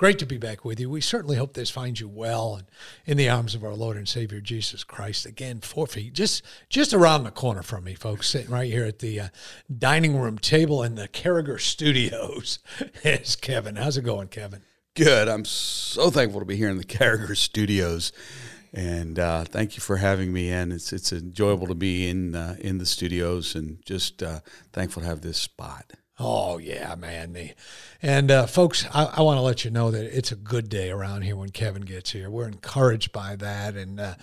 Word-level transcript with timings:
Great 0.00 0.18
to 0.18 0.24
be 0.24 0.38
back 0.38 0.64
with 0.64 0.80
you. 0.80 0.88
We 0.88 1.02
certainly 1.02 1.36
hope 1.36 1.52
this 1.52 1.68
finds 1.68 2.00
you 2.00 2.08
well 2.08 2.54
and 2.54 2.66
in 3.04 3.18
the 3.18 3.28
arms 3.28 3.54
of 3.54 3.62
our 3.62 3.74
Lord 3.74 3.98
and 3.98 4.08
Savior 4.08 4.40
Jesus 4.40 4.82
Christ. 4.82 5.26
Again, 5.26 5.60
four 5.60 5.86
feet, 5.86 6.14
just 6.14 6.42
just 6.70 6.94
around 6.94 7.24
the 7.24 7.30
corner 7.30 7.62
from 7.62 7.84
me, 7.84 7.92
folks, 7.92 8.26
sitting 8.26 8.50
right 8.50 8.72
here 8.72 8.86
at 8.86 9.00
the 9.00 9.20
uh, 9.20 9.28
dining 9.70 10.16
room 10.16 10.38
table 10.38 10.82
in 10.82 10.94
the 10.94 11.06
Carriger 11.06 11.58
Studios. 11.58 12.60
is 13.04 13.36
Kevin. 13.36 13.76
How's 13.76 13.98
it 13.98 14.06
going, 14.06 14.28
Kevin? 14.28 14.62
Good. 14.94 15.28
I'm 15.28 15.44
so 15.44 16.08
thankful 16.08 16.40
to 16.40 16.46
be 16.46 16.56
here 16.56 16.70
in 16.70 16.78
the 16.78 16.84
Carriger 16.84 17.34
Studios, 17.34 18.10
and 18.72 19.18
uh, 19.18 19.44
thank 19.44 19.76
you 19.76 19.82
for 19.82 19.98
having 19.98 20.32
me 20.32 20.48
in. 20.48 20.72
It's 20.72 20.94
it's 20.94 21.12
enjoyable 21.12 21.66
to 21.66 21.74
be 21.74 22.08
in 22.08 22.34
uh, 22.34 22.56
in 22.58 22.78
the 22.78 22.86
studios, 22.86 23.54
and 23.54 23.84
just 23.84 24.22
uh, 24.22 24.40
thankful 24.72 25.02
to 25.02 25.08
have 25.08 25.20
this 25.20 25.36
spot. 25.36 25.92
Oh 26.22 26.58
yeah, 26.58 26.94
man. 26.96 27.32
The, 27.32 27.52
and 28.02 28.30
uh, 28.30 28.46
folks, 28.46 28.84
I, 28.92 29.04
I 29.04 29.22
want 29.22 29.38
to 29.38 29.42
let 29.42 29.64
you 29.64 29.70
know 29.70 29.90
that 29.90 30.04
it's 30.04 30.30
a 30.30 30.36
good 30.36 30.68
day 30.68 30.90
around 30.90 31.22
here 31.22 31.34
when 31.34 31.48
Kevin 31.48 31.80
gets 31.80 32.12
here. 32.12 32.28
We're 32.28 32.46
encouraged 32.46 33.10
by 33.10 33.36
that, 33.36 33.74
and 33.74 33.98
uh, 33.98 34.14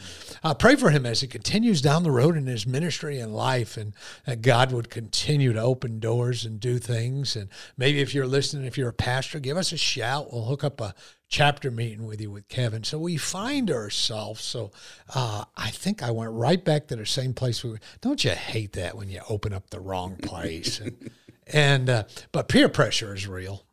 I 0.44 0.54
pray 0.54 0.76
for 0.76 0.92
him 0.92 1.08
as 1.08 1.22
he 1.22 1.28
continues 1.28 1.82
down 1.82 2.04
the 2.04 2.12
road 2.12 2.38
in 2.38 2.46
his 2.46 2.68
ministry 2.68 3.20
and 3.20 3.36
life, 3.36 3.78
and 3.78 3.94
that 4.28 4.44
God 4.44 4.72
would 4.74 4.92
continue 4.92 5.54
to 5.54 5.60
open 5.60 6.00
doors 6.00 6.46
and 6.46 6.60
do 6.60 6.78
things. 6.78 7.36
And 7.36 7.50
maybe 7.78 8.00
if 8.00 8.14
you're 8.14 8.28
listening, 8.28 8.66
if 8.66 8.78
you're 8.78 8.90
a 8.90 8.94
pastor, 8.94 9.40
give 9.40 9.58
us 9.58 9.72
a 9.72 9.78
shout. 9.78 10.32
We'll 10.32 10.46
hook 10.46 10.64
up 10.64 10.80
a 10.80 10.94
chapter 11.30 11.72
meeting 11.72 12.06
with 12.06 12.22
you 12.22 12.30
with 12.30 12.48
Kevin. 12.48 12.84
So 12.84 13.00
we 13.00 13.18
find 13.18 13.72
ourselves. 13.72 14.44
So 14.44 14.72
uh, 15.16 15.46
I 15.58 15.72
think 15.72 16.04
I 16.04 16.12
went 16.12 16.32
right 16.32 16.64
back 16.64 16.86
to 16.88 16.96
the 16.96 17.08
same 17.08 17.34
place 17.34 17.64
we 17.64 17.72
were. 17.72 17.80
Don't 18.02 18.24
you 18.24 18.32
hate 18.32 18.74
that 18.74 18.96
when 18.96 19.10
you 19.10 19.22
open 19.30 19.52
up 19.52 19.72
the 19.72 19.80
wrong 19.80 20.16
place? 20.18 20.80
And, 20.80 21.10
and 21.54 21.90
uh, 21.90 22.04
but 22.32 22.48
peer 22.48 22.70
pressure 22.70 23.14
is 23.14 23.28
real. 23.28 23.64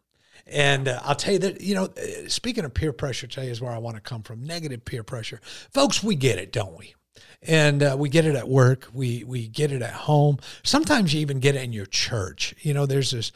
And 0.46 0.88
uh, 0.88 1.00
I'll 1.02 1.14
tell 1.14 1.32
you 1.32 1.38
that, 1.40 1.60
you 1.62 1.74
know, 1.74 1.84
uh, 1.84 2.28
speaking 2.28 2.64
of 2.64 2.74
peer 2.74 2.92
pressure, 2.92 3.26
tell 3.26 3.44
you 3.44 3.50
is 3.50 3.62
where 3.62 3.72
I 3.72 3.78
want 3.78 3.96
to 3.96 4.02
come 4.02 4.22
from. 4.22 4.44
Negative 4.44 4.84
peer 4.84 5.02
pressure. 5.02 5.40
Folks, 5.72 6.02
we 6.02 6.14
get 6.14 6.38
it, 6.38 6.52
don't 6.52 6.76
we? 6.76 6.94
And 7.42 7.82
uh, 7.82 7.96
we 7.98 8.08
get 8.08 8.24
it 8.24 8.34
at 8.34 8.48
work 8.48 8.88
we 8.92 9.24
we 9.24 9.46
get 9.46 9.72
it 9.72 9.82
at 9.82 9.92
home 9.92 10.38
sometimes 10.62 11.12
you 11.12 11.20
even 11.20 11.40
get 11.40 11.54
it 11.54 11.62
in 11.62 11.72
your 11.72 11.86
church 11.86 12.54
you 12.62 12.72
know 12.72 12.86
there's 12.86 13.10
this 13.10 13.32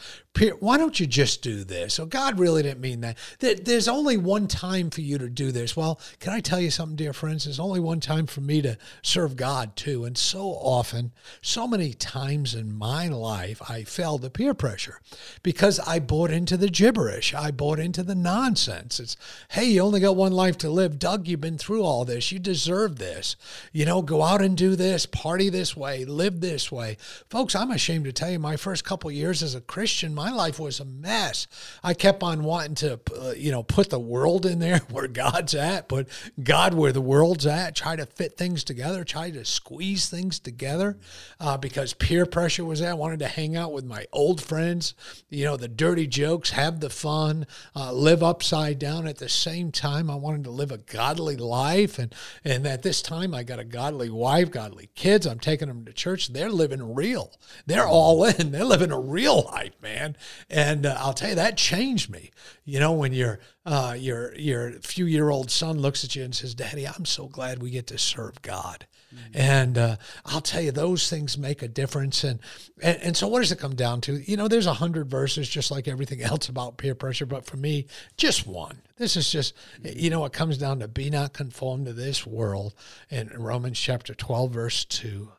why 0.60 0.76
don't 0.76 1.00
you 1.00 1.06
just 1.06 1.42
do 1.42 1.64
this? 1.64 1.94
So 1.94 2.06
God 2.06 2.38
really 2.38 2.62
didn't 2.62 2.80
mean 2.80 3.00
that. 3.00 3.16
There's 3.40 3.88
only 3.88 4.16
one 4.16 4.46
time 4.46 4.90
for 4.90 5.00
you 5.00 5.18
to 5.18 5.28
do 5.28 5.50
this. 5.50 5.76
Well, 5.76 6.00
can 6.20 6.32
I 6.32 6.40
tell 6.40 6.60
you 6.60 6.70
something, 6.70 6.96
dear 6.96 7.12
friends? 7.12 7.44
There's 7.44 7.58
only 7.58 7.80
one 7.80 8.00
time 8.00 8.26
for 8.26 8.40
me 8.40 8.62
to 8.62 8.78
serve 9.02 9.36
God 9.36 9.74
too. 9.76 10.04
And 10.04 10.16
so 10.16 10.40
often, 10.40 11.12
so 11.42 11.66
many 11.66 11.92
times 11.92 12.54
in 12.54 12.72
my 12.72 13.08
life, 13.08 13.60
I 13.68 13.84
fell 13.84 14.18
to 14.18 14.30
peer 14.30 14.54
pressure 14.54 15.00
because 15.42 15.80
I 15.80 15.98
bought 15.98 16.30
into 16.30 16.56
the 16.56 16.68
gibberish. 16.68 17.34
I 17.34 17.50
bought 17.50 17.78
into 17.78 18.02
the 18.02 18.14
nonsense. 18.14 19.00
It's, 19.00 19.16
hey, 19.50 19.64
you 19.64 19.80
only 19.80 20.00
got 20.00 20.16
one 20.16 20.32
life 20.32 20.58
to 20.58 20.70
live. 20.70 20.98
Doug, 20.98 21.26
you've 21.26 21.40
been 21.40 21.58
through 21.58 21.82
all 21.82 22.04
this. 22.04 22.30
You 22.30 22.38
deserve 22.38 22.98
this. 22.98 23.36
You 23.72 23.84
know, 23.84 24.02
go 24.02 24.22
out 24.22 24.40
and 24.40 24.56
do 24.56 24.76
this, 24.76 25.06
party 25.06 25.48
this 25.48 25.76
way, 25.76 26.04
live 26.04 26.40
this 26.40 26.72
way. 26.72 26.96
Folks, 27.28 27.54
I'm 27.54 27.70
ashamed 27.70 28.04
to 28.06 28.12
tell 28.12 28.30
you, 28.30 28.38
my 28.38 28.56
first 28.56 28.84
couple 28.84 29.10
years 29.10 29.42
as 29.42 29.54
a 29.54 29.60
Christian, 29.60 30.14
my 30.14 30.30
life 30.30 30.58
was 30.58 30.80
a 30.80 30.84
mess. 30.84 31.46
I 31.82 31.94
kept 31.94 32.22
on 32.22 32.44
wanting 32.44 32.74
to, 32.76 33.00
uh, 33.20 33.30
you 33.36 33.50
know, 33.50 33.62
put 33.62 33.90
the 33.90 33.98
world 33.98 34.46
in 34.46 34.58
there 34.58 34.78
where 34.90 35.08
God's 35.08 35.54
at, 35.54 35.88
put 35.88 36.08
God 36.42 36.74
where 36.74 36.92
the 36.92 37.00
world's 37.00 37.46
at, 37.46 37.74
try 37.74 37.96
to 37.96 38.06
fit 38.06 38.36
things 38.36 38.64
together, 38.64 39.04
try 39.04 39.30
to 39.30 39.44
squeeze 39.44 40.08
things 40.08 40.38
together 40.38 40.96
uh, 41.40 41.56
because 41.56 41.94
peer 41.94 42.26
pressure 42.26 42.64
was 42.64 42.80
there. 42.80 42.90
I 42.90 42.94
wanted 42.94 43.18
to 43.20 43.28
hang 43.28 43.56
out 43.56 43.72
with 43.72 43.84
my 43.84 44.06
old 44.12 44.40
friends, 44.40 44.94
you 45.28 45.44
know, 45.44 45.56
the 45.56 45.68
dirty 45.68 46.06
jokes, 46.06 46.50
have 46.50 46.80
the 46.80 46.90
fun, 46.90 47.46
uh, 47.76 47.92
live 47.92 48.22
upside 48.22 48.78
down. 48.78 49.06
At 49.06 49.18
the 49.18 49.28
same 49.28 49.70
time, 49.70 50.10
I 50.10 50.14
wanted 50.14 50.44
to 50.44 50.50
live 50.50 50.72
a 50.72 50.78
godly 50.78 51.36
life. 51.36 51.98
And, 51.98 52.14
and 52.44 52.66
at 52.66 52.82
this 52.82 53.02
time, 53.02 53.34
I 53.34 53.42
got 53.42 53.57
a 53.58 53.64
godly 53.64 54.10
wife, 54.10 54.50
godly 54.50 54.90
kids. 54.94 55.26
I'm 55.26 55.38
taking 55.38 55.68
them 55.68 55.84
to 55.84 55.92
church. 55.92 56.28
They're 56.28 56.50
living 56.50 56.94
real. 56.94 57.38
They're 57.66 57.88
all 57.88 58.24
in. 58.24 58.52
They're 58.52 58.64
living 58.64 58.92
a 58.92 58.98
real 58.98 59.42
life, 59.42 59.74
man. 59.82 60.16
And 60.48 60.86
uh, 60.86 60.96
I'll 60.98 61.14
tell 61.14 61.30
you, 61.30 61.34
that 61.36 61.56
changed 61.56 62.10
me. 62.10 62.30
You 62.64 62.80
know, 62.80 62.92
when 62.92 63.12
your 63.12 63.40
uh, 63.64 63.94
your 63.98 64.34
your 64.36 64.72
few 64.80 65.04
year 65.04 65.30
old 65.30 65.50
son 65.50 65.78
looks 65.78 66.04
at 66.04 66.16
you 66.16 66.24
and 66.24 66.34
says, 66.34 66.54
"Daddy, 66.54 66.86
I'm 66.86 67.04
so 67.04 67.26
glad 67.26 67.62
we 67.62 67.70
get 67.70 67.86
to 67.88 67.98
serve 67.98 68.40
God." 68.42 68.86
Mm-hmm. 69.14 69.40
And 69.40 69.78
uh, 69.78 69.96
I'll 70.26 70.42
tell 70.42 70.60
you, 70.60 70.70
those 70.70 71.08
things 71.08 71.38
make 71.38 71.62
a 71.62 71.68
difference. 71.68 72.24
And, 72.24 72.40
and 72.82 72.98
and 73.02 73.16
so, 73.16 73.26
what 73.26 73.40
does 73.40 73.52
it 73.52 73.58
come 73.58 73.74
down 73.74 74.00
to? 74.02 74.14
You 74.30 74.36
know, 74.36 74.48
there's 74.48 74.66
a 74.66 74.74
hundred 74.74 75.10
verses, 75.10 75.48
just 75.48 75.70
like 75.70 75.88
everything 75.88 76.22
else 76.22 76.48
about 76.48 76.76
peer 76.76 76.94
pressure. 76.94 77.26
But 77.26 77.46
for 77.46 77.56
me, 77.56 77.86
just 78.16 78.46
one. 78.46 78.82
This 78.96 79.16
is 79.16 79.30
just, 79.30 79.54
you 79.82 80.10
know, 80.10 80.24
it 80.24 80.32
comes 80.32 80.58
down 80.58 80.80
to 80.80 80.88
be 80.88 81.08
not 81.08 81.32
conformed 81.32 81.86
to 81.86 81.92
this 81.92 82.26
world. 82.26 82.74
In 83.10 83.28
Romans 83.48 83.80
chapter 83.80 84.12
12, 84.12 84.50
verse 84.50 84.84
2, 84.84 85.32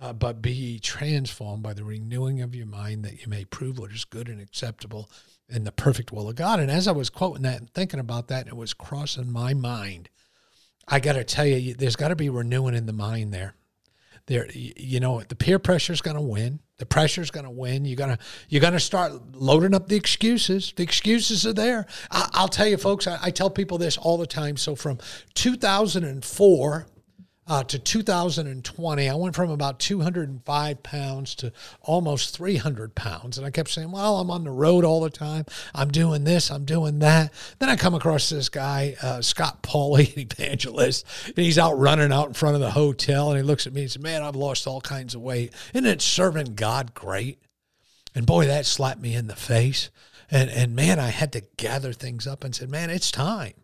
uh, 0.00 0.12
but 0.12 0.40
be 0.40 0.52
ye 0.52 0.78
transformed 0.78 1.64
by 1.64 1.74
the 1.74 1.82
renewing 1.82 2.40
of 2.40 2.54
your 2.54 2.64
mind 2.64 3.04
that 3.04 3.20
you 3.20 3.28
may 3.28 3.44
prove 3.44 3.76
what 3.76 3.90
is 3.90 4.04
good 4.04 4.28
and 4.28 4.40
acceptable 4.40 5.10
in 5.48 5.64
the 5.64 5.72
perfect 5.72 6.12
will 6.12 6.28
of 6.28 6.36
God. 6.36 6.60
And 6.60 6.70
as 6.70 6.86
I 6.86 6.92
was 6.92 7.10
quoting 7.10 7.42
that 7.42 7.58
and 7.58 7.68
thinking 7.68 7.98
about 7.98 8.28
that, 8.28 8.46
it 8.46 8.56
was 8.56 8.72
crossing 8.72 9.32
my 9.32 9.52
mind. 9.52 10.10
I 10.86 11.00
got 11.00 11.14
to 11.14 11.24
tell 11.24 11.44
you, 11.44 11.74
there's 11.74 11.96
got 11.96 12.08
to 12.08 12.14
be 12.14 12.30
renewing 12.30 12.76
in 12.76 12.86
the 12.86 12.92
mind 12.92 13.34
there. 13.34 13.56
There, 14.26 14.46
you 14.54 15.00
know, 15.00 15.20
the 15.22 15.34
peer 15.34 15.58
pressure 15.58 15.92
is 15.92 16.00
going 16.00 16.16
to 16.16 16.22
win. 16.22 16.60
The 16.78 16.86
pressure 16.86 17.20
is 17.22 17.32
going 17.32 17.46
to 17.46 17.50
win. 17.50 17.84
You're 17.84 17.96
gonna 17.96 18.18
you're 18.48 18.60
gonna 18.60 18.78
start 18.78 19.34
loading 19.34 19.74
up 19.74 19.88
the 19.88 19.96
excuses. 19.96 20.72
The 20.76 20.82
excuses 20.84 21.44
are 21.46 21.52
there. 21.52 21.86
I, 22.12 22.42
will 22.42 22.48
tell 22.48 22.66
you, 22.66 22.76
folks. 22.76 23.08
I, 23.08 23.18
I 23.22 23.30
tell 23.30 23.50
people 23.50 23.78
this 23.78 23.96
all 23.96 24.18
the 24.18 24.26
time. 24.26 24.56
So 24.56 24.76
from 24.76 24.98
2004 25.34 26.86
uh, 27.48 27.62
to 27.64 27.78
2020, 27.78 29.08
I 29.08 29.14
went 29.14 29.36
from 29.36 29.50
about 29.50 29.78
205 29.78 30.82
pounds 30.82 31.34
to 31.36 31.52
almost 31.80 32.36
300 32.36 32.94
pounds. 32.94 33.38
And 33.38 33.46
I 33.46 33.50
kept 33.50 33.70
saying, 33.70 33.92
well, 33.92 34.18
I'm 34.18 34.30
on 34.30 34.44
the 34.44 34.50
road 34.50 34.84
all 34.84 35.00
the 35.00 35.10
time. 35.10 35.44
I'm 35.74 35.90
doing 35.90 36.24
this, 36.24 36.50
I'm 36.50 36.64
doing 36.64 36.98
that. 37.00 37.32
Then 37.58 37.68
I 37.68 37.76
come 37.76 37.94
across 37.94 38.28
this 38.28 38.48
guy, 38.48 38.96
uh, 39.00 39.22
Scott 39.22 39.62
Pauley, 39.62 40.16
evangelist, 40.38 41.06
and 41.26 41.36
he's 41.36 41.58
out 41.58 41.78
running 41.78 42.12
out 42.12 42.28
in 42.28 42.34
front 42.34 42.56
of 42.56 42.60
the 42.60 42.72
hotel. 42.72 43.30
And 43.30 43.36
he 43.38 43.44
looks 43.44 43.66
at 43.66 43.72
me 43.72 43.82
and 43.82 43.90
says, 43.90 44.02
man, 44.02 44.22
I've 44.22 44.36
lost 44.36 44.66
all 44.66 44.80
kinds 44.80 45.14
of 45.14 45.20
weight. 45.20 45.52
Isn't 45.72 45.86
it 45.86 46.02
serving 46.02 46.54
God 46.54 46.94
great? 46.94 47.38
And 48.14 48.26
boy, 48.26 48.46
that 48.46 48.66
slapped 48.66 49.00
me 49.00 49.14
in 49.14 49.28
the 49.28 49.36
face. 49.36 49.90
And, 50.30 50.50
and 50.50 50.74
man, 50.74 50.98
I 50.98 51.08
had 51.08 51.32
to 51.34 51.42
gather 51.56 51.92
things 51.92 52.26
up 52.26 52.42
and 52.42 52.54
said, 52.54 52.70
man, 52.70 52.90
it's 52.90 53.12
time. 53.12 53.54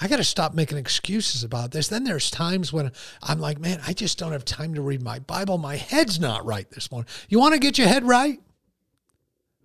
I 0.00 0.08
got 0.08 0.16
to 0.16 0.24
stop 0.24 0.54
making 0.54 0.78
excuses 0.78 1.44
about 1.44 1.70
this. 1.70 1.88
Then 1.88 2.04
there's 2.04 2.30
times 2.30 2.72
when 2.72 2.92
I'm 3.22 3.40
like, 3.40 3.58
man, 3.58 3.80
I 3.86 3.92
just 3.92 4.18
don't 4.18 4.32
have 4.32 4.44
time 4.44 4.74
to 4.74 4.82
read 4.82 5.02
my 5.02 5.18
Bible. 5.18 5.58
My 5.58 5.76
head's 5.76 6.20
not 6.20 6.44
right 6.44 6.70
this 6.70 6.90
morning. 6.90 7.08
You 7.28 7.38
want 7.38 7.54
to 7.54 7.60
get 7.60 7.78
your 7.78 7.88
head 7.88 8.04
right? 8.04 8.40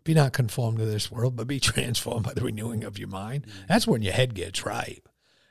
Be 0.03 0.13
not 0.13 0.33
conformed 0.33 0.79
to 0.79 0.85
this 0.85 1.11
world, 1.11 1.35
but 1.35 1.47
be 1.47 1.59
transformed 1.61 2.25
by 2.25 2.33
the 2.33 2.41
renewing 2.41 2.83
of 2.83 2.97
your 2.97 3.07
mind. 3.07 3.45
That's 3.67 3.87
when 3.87 4.01
your 4.01 4.13
head 4.13 4.33
gets 4.33 4.65
right. 4.65 5.03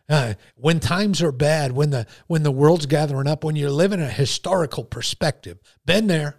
Uh, 0.08 0.34
when 0.56 0.80
times 0.80 1.22
are 1.22 1.30
bad, 1.30 1.70
when 1.70 1.90
the 1.90 2.04
when 2.26 2.42
the 2.42 2.50
world's 2.50 2.86
gathering 2.86 3.28
up, 3.28 3.44
when 3.44 3.54
you're 3.54 3.70
living 3.70 4.00
a 4.00 4.08
historical 4.08 4.82
perspective, 4.82 5.60
been 5.86 6.08
there. 6.08 6.36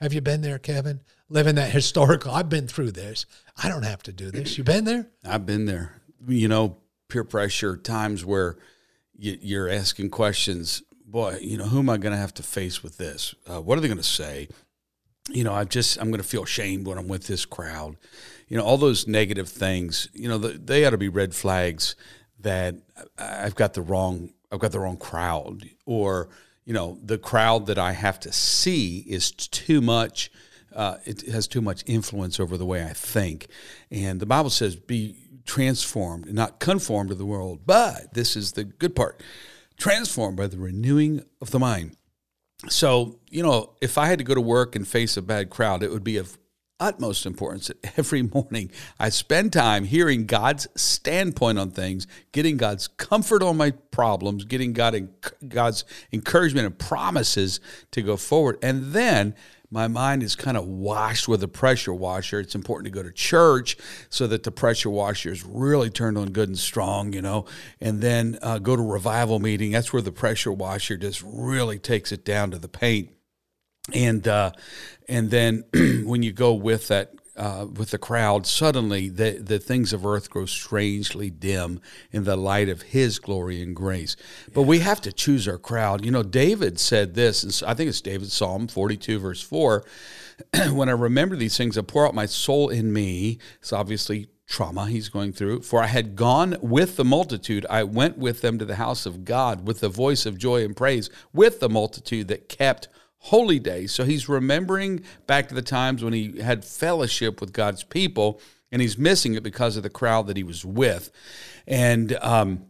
Have 0.00 0.12
you 0.12 0.20
been 0.20 0.42
there, 0.42 0.58
Kevin? 0.58 1.00
Living 1.30 1.54
that 1.54 1.70
historical. 1.70 2.30
I've 2.30 2.50
been 2.50 2.68
through 2.68 2.92
this. 2.92 3.24
I 3.56 3.70
don't 3.70 3.84
have 3.84 4.02
to 4.02 4.12
do 4.12 4.30
this. 4.30 4.58
You 4.58 4.64
been 4.64 4.84
there? 4.84 5.08
I've 5.24 5.46
been 5.46 5.64
there. 5.64 6.02
You 6.28 6.48
know, 6.48 6.76
peer 7.08 7.24
pressure 7.24 7.76
times 7.76 8.24
where 8.24 8.56
you, 9.18 9.62
are 9.62 9.68
asking 9.68 10.10
questions. 10.10 10.82
Boy, 11.04 11.38
you 11.40 11.56
know, 11.56 11.64
who 11.64 11.78
am 11.78 11.90
I 11.90 11.96
going 11.96 12.12
to 12.12 12.18
have 12.18 12.34
to 12.34 12.42
face 12.42 12.82
with 12.82 12.98
this? 12.98 13.34
Uh, 13.46 13.60
what 13.60 13.78
are 13.78 13.80
they 13.80 13.88
going 13.88 13.98
to 13.98 14.04
say? 14.04 14.48
You 15.30 15.44
know, 15.44 15.54
I 15.54 15.64
just 15.64 15.98
I'm 15.98 16.10
going 16.10 16.22
to 16.22 16.28
feel 16.28 16.44
shamed 16.44 16.86
when 16.86 16.98
I'm 16.98 17.08
with 17.08 17.26
this 17.26 17.44
crowd. 17.44 17.96
You 18.48 18.56
know, 18.56 18.64
all 18.64 18.76
those 18.76 19.08
negative 19.08 19.48
things. 19.48 20.08
You 20.12 20.28
know, 20.28 20.38
the, 20.38 20.48
they 20.50 20.84
ought 20.84 20.90
to 20.90 20.98
be 20.98 21.08
red 21.08 21.34
flags 21.34 21.96
that 22.40 22.76
I've 23.18 23.54
got 23.54 23.74
the 23.74 23.82
wrong 23.82 24.30
I've 24.52 24.60
got 24.60 24.72
the 24.72 24.80
wrong 24.80 24.96
crowd, 24.96 25.68
or 25.84 26.28
you 26.64 26.72
know, 26.72 26.98
the 27.02 27.18
crowd 27.18 27.66
that 27.66 27.78
I 27.78 27.92
have 27.92 28.20
to 28.20 28.32
see 28.32 29.04
is 29.08 29.30
too 29.30 29.80
much. 29.80 30.30
Uh, 30.74 30.98
it 31.04 31.22
has 31.22 31.48
too 31.48 31.62
much 31.62 31.82
influence 31.86 32.38
over 32.38 32.56
the 32.56 32.66
way 32.66 32.84
I 32.84 32.92
think, 32.92 33.48
and 33.90 34.20
the 34.20 34.26
Bible 34.26 34.50
says, 34.50 34.76
"Be 34.76 35.25
transformed, 35.46 36.32
not 36.32 36.58
conformed 36.60 37.10
to 37.10 37.14
the 37.14 37.26
world, 37.26 37.60
but 37.64 38.12
this 38.12 38.36
is 38.36 38.52
the 38.52 38.64
good 38.64 38.94
part 38.94 39.22
transformed 39.78 40.36
by 40.36 40.46
the 40.46 40.58
renewing 40.58 41.22
of 41.40 41.50
the 41.50 41.58
mind. 41.58 41.96
so 42.68 43.18
you 43.30 43.42
know, 43.42 43.74
if 43.80 43.98
I 43.98 44.06
had 44.06 44.18
to 44.18 44.24
go 44.24 44.34
to 44.34 44.40
work 44.40 44.74
and 44.74 44.86
face 44.86 45.16
a 45.16 45.22
bad 45.22 45.50
crowd, 45.50 45.82
it 45.82 45.90
would 45.90 46.04
be 46.04 46.16
of 46.16 46.38
utmost 46.78 47.24
importance 47.24 47.68
that 47.68 47.92
every 47.98 48.22
morning 48.22 48.70
I 48.98 49.08
spend 49.08 49.52
time 49.52 49.84
hearing 49.84 50.26
God's 50.26 50.66
standpoint 50.74 51.58
on 51.58 51.70
things, 51.70 52.06
getting 52.32 52.56
God's 52.56 52.88
comfort 52.88 53.42
on 53.42 53.56
my 53.56 53.70
problems, 53.70 54.44
getting 54.44 54.72
God 54.72 55.08
God's 55.48 55.84
encouragement 56.12 56.66
and 56.66 56.78
promises 56.78 57.60
to 57.92 58.02
go 58.02 58.16
forward, 58.16 58.58
and 58.62 58.92
then 58.92 59.34
my 59.70 59.88
mind 59.88 60.22
is 60.22 60.36
kind 60.36 60.56
of 60.56 60.66
washed 60.66 61.28
with 61.28 61.42
a 61.42 61.48
pressure 61.48 61.94
washer. 61.94 62.40
It's 62.40 62.54
important 62.54 62.86
to 62.86 62.90
go 62.90 63.02
to 63.02 63.12
church 63.12 63.76
so 64.08 64.26
that 64.26 64.42
the 64.42 64.50
pressure 64.50 64.90
washer 64.90 65.30
is 65.30 65.44
really 65.44 65.90
turned 65.90 66.16
on 66.16 66.30
good 66.30 66.48
and 66.48 66.58
strong, 66.58 67.12
you 67.12 67.22
know, 67.22 67.46
and 67.80 68.00
then 68.00 68.38
uh, 68.42 68.58
go 68.58 68.76
to 68.76 68.82
revival 68.82 69.38
meeting. 69.38 69.72
That's 69.72 69.92
where 69.92 70.02
the 70.02 70.12
pressure 70.12 70.52
washer 70.52 70.96
just 70.96 71.22
really 71.24 71.78
takes 71.78 72.12
it 72.12 72.24
down 72.24 72.52
to 72.52 72.58
the 72.58 72.68
paint. 72.68 73.10
And 73.92 74.26
uh, 74.26 74.52
and 75.08 75.30
then 75.30 75.64
when 76.04 76.22
you 76.22 76.32
go 76.32 76.54
with 76.54 76.88
that 76.88 77.12
uh, 77.36 77.66
with 77.76 77.90
the 77.90 77.98
crowd, 77.98 78.46
suddenly 78.46 79.08
the, 79.08 79.38
the 79.40 79.58
things 79.58 79.92
of 79.92 80.06
earth 80.06 80.30
grow 80.30 80.46
strangely 80.46 81.30
dim 81.30 81.80
in 82.10 82.24
the 82.24 82.36
light 82.36 82.68
of 82.68 82.82
His 82.82 83.18
glory 83.18 83.62
and 83.62 83.74
grace. 83.74 84.16
But 84.52 84.62
we 84.62 84.80
have 84.80 85.00
to 85.02 85.12
choose 85.12 85.46
our 85.46 85.58
crowd. 85.58 86.04
You 86.04 86.10
know, 86.10 86.22
David 86.22 86.80
said 86.80 87.14
this, 87.14 87.42
and 87.42 87.68
I 87.68 87.74
think 87.74 87.88
it's 87.88 88.00
David 88.00 88.30
Psalm 88.30 88.68
42, 88.68 89.18
verse 89.18 89.42
4. 89.42 89.84
when 90.72 90.88
I 90.88 90.92
remember 90.92 91.36
these 91.36 91.56
things, 91.56 91.78
I 91.78 91.82
pour 91.82 92.06
out 92.06 92.14
my 92.14 92.26
soul 92.26 92.68
in 92.68 92.92
me. 92.92 93.38
It's 93.60 93.72
obviously 93.72 94.28
trauma 94.46 94.86
he's 94.86 95.08
going 95.08 95.32
through. 95.32 95.62
For 95.62 95.82
I 95.82 95.86
had 95.86 96.16
gone 96.16 96.56
with 96.60 96.96
the 96.96 97.04
multitude. 97.04 97.66
I 97.68 97.82
went 97.82 98.16
with 98.16 98.42
them 98.42 98.58
to 98.58 98.64
the 98.64 98.76
house 98.76 99.06
of 99.06 99.24
God 99.24 99.66
with 99.66 99.80
the 99.80 99.88
voice 99.88 100.24
of 100.24 100.38
joy 100.38 100.64
and 100.64 100.76
praise, 100.76 101.10
with 101.32 101.60
the 101.60 101.68
multitude 101.68 102.28
that 102.28 102.48
kept 102.48 102.88
holy 103.26 103.58
days. 103.58 103.90
So 103.92 104.04
he's 104.04 104.28
remembering 104.28 105.02
back 105.26 105.48
to 105.48 105.54
the 105.54 105.62
times 105.62 106.04
when 106.04 106.12
he 106.12 106.40
had 106.40 106.64
fellowship 106.64 107.40
with 107.40 107.52
God's 107.52 107.82
people, 107.82 108.40
and 108.70 108.80
he's 108.80 108.96
missing 108.96 109.34
it 109.34 109.42
because 109.42 109.76
of 109.76 109.82
the 109.82 109.90
crowd 109.90 110.28
that 110.28 110.36
he 110.36 110.44
was 110.44 110.64
with. 110.64 111.10
And 111.66 112.16
um, 112.22 112.66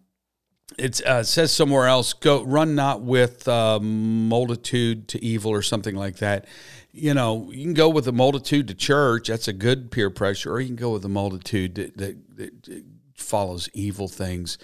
it 0.79 1.05
uh, 1.05 1.23
says 1.25 1.53
somewhere 1.53 1.87
else, 1.87 2.15
"Go 2.15 2.43
run 2.43 2.75
not 2.75 3.03
with 3.03 3.47
uh, 3.47 3.79
multitude 3.81 5.09
to 5.09 5.23
evil" 5.23 5.53
or 5.53 5.63
something 5.63 5.95
like 5.95 6.17
that. 6.17 6.47
You 6.93 7.13
know, 7.13 7.51
you 7.53 7.65
can 7.65 7.75
go 7.75 7.91
with 7.91 8.09
a 8.09 8.13
multitude 8.13 8.69
to 8.69 8.75
church. 8.75 9.29
That's 9.29 9.49
a 9.49 9.53
good 9.53 9.91
peer 9.91 10.09
pressure, 10.09 10.53
or 10.53 10.61
you 10.61 10.69
can 10.69 10.77
go 10.77 10.93
with 10.93 11.05
a 11.05 11.11
multitude 11.11 11.75
that, 11.75 11.97
that, 11.99 12.37
that 12.37 12.85
follows 13.15 13.69
evil 13.75 14.09
things. 14.09 14.57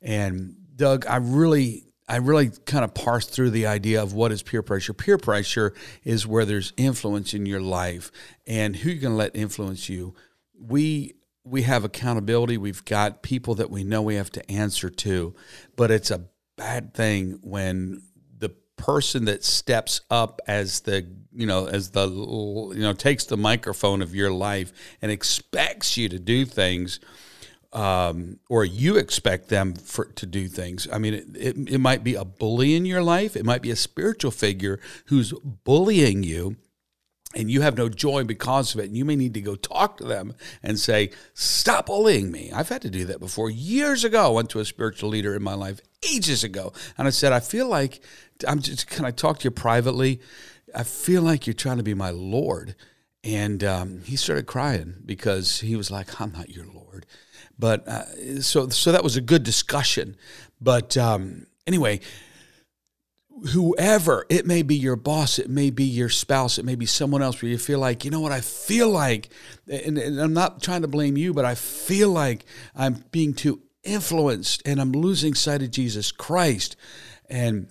And 0.00 0.54
Doug, 0.76 1.04
I 1.06 1.16
really 1.16 1.91
I 2.08 2.16
really 2.16 2.50
kind 2.66 2.84
of 2.84 2.94
parsed 2.94 3.30
through 3.30 3.50
the 3.50 3.66
idea 3.66 4.02
of 4.02 4.12
what 4.12 4.32
is 4.32 4.42
peer 4.42 4.62
pressure. 4.62 4.92
Peer 4.92 5.18
pressure 5.18 5.72
is 6.04 6.26
where 6.26 6.44
there's 6.44 6.72
influence 6.76 7.32
in 7.32 7.46
your 7.46 7.60
life 7.60 8.10
and 8.46 8.76
who 8.76 8.90
you're 8.90 9.00
going 9.00 9.12
to 9.12 9.18
let 9.18 9.36
influence 9.36 9.88
you. 9.88 10.14
We 10.58 11.14
we 11.44 11.62
have 11.62 11.84
accountability. 11.84 12.56
We've 12.56 12.84
got 12.84 13.22
people 13.22 13.56
that 13.56 13.70
we 13.70 13.82
know 13.82 14.02
we 14.02 14.14
have 14.14 14.30
to 14.32 14.50
answer 14.50 14.90
to, 14.90 15.34
but 15.76 15.90
it's 15.90 16.10
a 16.10 16.26
bad 16.56 16.94
thing 16.94 17.38
when 17.42 18.02
the 18.38 18.50
person 18.76 19.24
that 19.24 19.42
steps 19.44 20.00
up 20.10 20.40
as 20.46 20.80
the 20.80 21.06
you 21.32 21.46
know 21.46 21.66
as 21.66 21.90
the 21.90 22.08
you 22.08 22.82
know 22.82 22.92
takes 22.92 23.24
the 23.24 23.36
microphone 23.36 24.02
of 24.02 24.14
your 24.14 24.30
life 24.30 24.72
and 25.00 25.10
expects 25.10 25.96
you 25.96 26.08
to 26.08 26.18
do 26.18 26.44
things 26.44 27.00
um, 27.72 28.38
or 28.48 28.64
you 28.64 28.96
expect 28.96 29.48
them 29.48 29.74
for, 29.74 30.04
to 30.04 30.26
do 30.26 30.48
things. 30.48 30.86
I 30.92 30.98
mean, 30.98 31.14
it, 31.14 31.26
it, 31.34 31.56
it 31.74 31.78
might 31.78 32.04
be 32.04 32.14
a 32.14 32.24
bully 32.24 32.74
in 32.74 32.84
your 32.84 33.02
life, 33.02 33.36
it 33.36 33.44
might 33.44 33.62
be 33.62 33.70
a 33.70 33.76
spiritual 33.76 34.30
figure 34.30 34.80
who's 35.06 35.32
bullying 35.32 36.22
you. 36.22 36.56
And 37.34 37.50
you 37.50 37.62
have 37.62 37.78
no 37.78 37.88
joy 37.88 38.24
because 38.24 38.74
of 38.74 38.80
it. 38.80 38.88
And 38.88 38.96
you 38.96 39.06
may 39.06 39.16
need 39.16 39.32
to 39.32 39.40
go 39.40 39.54
talk 39.54 39.96
to 39.96 40.04
them 40.04 40.34
and 40.62 40.78
say, 40.78 41.12
Stop 41.32 41.86
bullying 41.86 42.30
me. 42.30 42.52
I've 42.52 42.68
had 42.68 42.82
to 42.82 42.90
do 42.90 43.06
that 43.06 43.20
before. 43.20 43.48
Years 43.48 44.04
ago, 44.04 44.26
I 44.26 44.28
went 44.28 44.50
to 44.50 44.60
a 44.60 44.66
spiritual 44.66 45.08
leader 45.08 45.34
in 45.34 45.42
my 45.42 45.54
life, 45.54 45.80
ages 46.12 46.44
ago. 46.44 46.74
And 46.98 47.06
I 47.08 47.10
said, 47.10 47.32
I 47.32 47.40
feel 47.40 47.68
like, 47.68 48.02
I'm 48.46 48.60
just, 48.60 48.86
can 48.86 49.06
I 49.06 49.12
talk 49.12 49.38
to 49.38 49.44
you 49.44 49.50
privately? 49.50 50.20
I 50.74 50.82
feel 50.82 51.22
like 51.22 51.46
you're 51.46 51.54
trying 51.54 51.78
to 51.78 51.82
be 51.82 51.94
my 51.94 52.10
Lord. 52.10 52.74
And 53.24 53.64
um, 53.64 54.02
he 54.02 54.16
started 54.16 54.44
crying 54.44 54.96
because 55.06 55.60
he 55.60 55.74
was 55.74 55.90
like, 55.90 56.20
I'm 56.20 56.32
not 56.32 56.50
your 56.50 56.66
Lord. 56.66 57.06
But 57.62 57.86
uh, 57.86 58.40
so 58.40 58.70
so 58.70 58.90
that 58.90 59.04
was 59.04 59.16
a 59.16 59.20
good 59.20 59.44
discussion. 59.44 60.16
But 60.60 60.96
um, 60.96 61.46
anyway, 61.64 62.00
whoever 63.50 64.26
it 64.28 64.44
may 64.46 64.62
be 64.62 64.74
your 64.74 64.96
boss 64.96 65.38
it 65.38 65.48
may 65.48 65.70
be 65.70 65.84
your 65.84 66.08
spouse 66.08 66.58
it 66.58 66.64
may 66.64 66.74
be 66.74 66.86
someone 66.86 67.22
else 67.22 67.40
where 67.40 67.50
you 67.50 67.58
feel 67.58 67.78
like 67.78 68.04
you 68.04 68.10
know 68.10 68.20
what 68.20 68.30
i 68.30 68.40
feel 68.40 68.88
like 68.88 69.30
and, 69.68 69.96
and, 69.98 70.20
i'm 70.20 70.34
not 70.34 70.62
trying 70.62 70.82
to 70.82 70.86
blame 70.86 71.16
you 71.16 71.32
but 71.32 71.44
i 71.44 71.54
feel 71.54 72.10
like 72.10 72.44
i'm 72.76 73.04
being 73.10 73.34
too 73.34 73.60
influenced 73.82 74.62
and 74.64 74.80
i'm 74.80 74.92
losing 74.92 75.34
sight 75.34 75.60
of 75.60 75.72
jesus 75.72 76.12
christ 76.12 76.76
and 77.28 77.68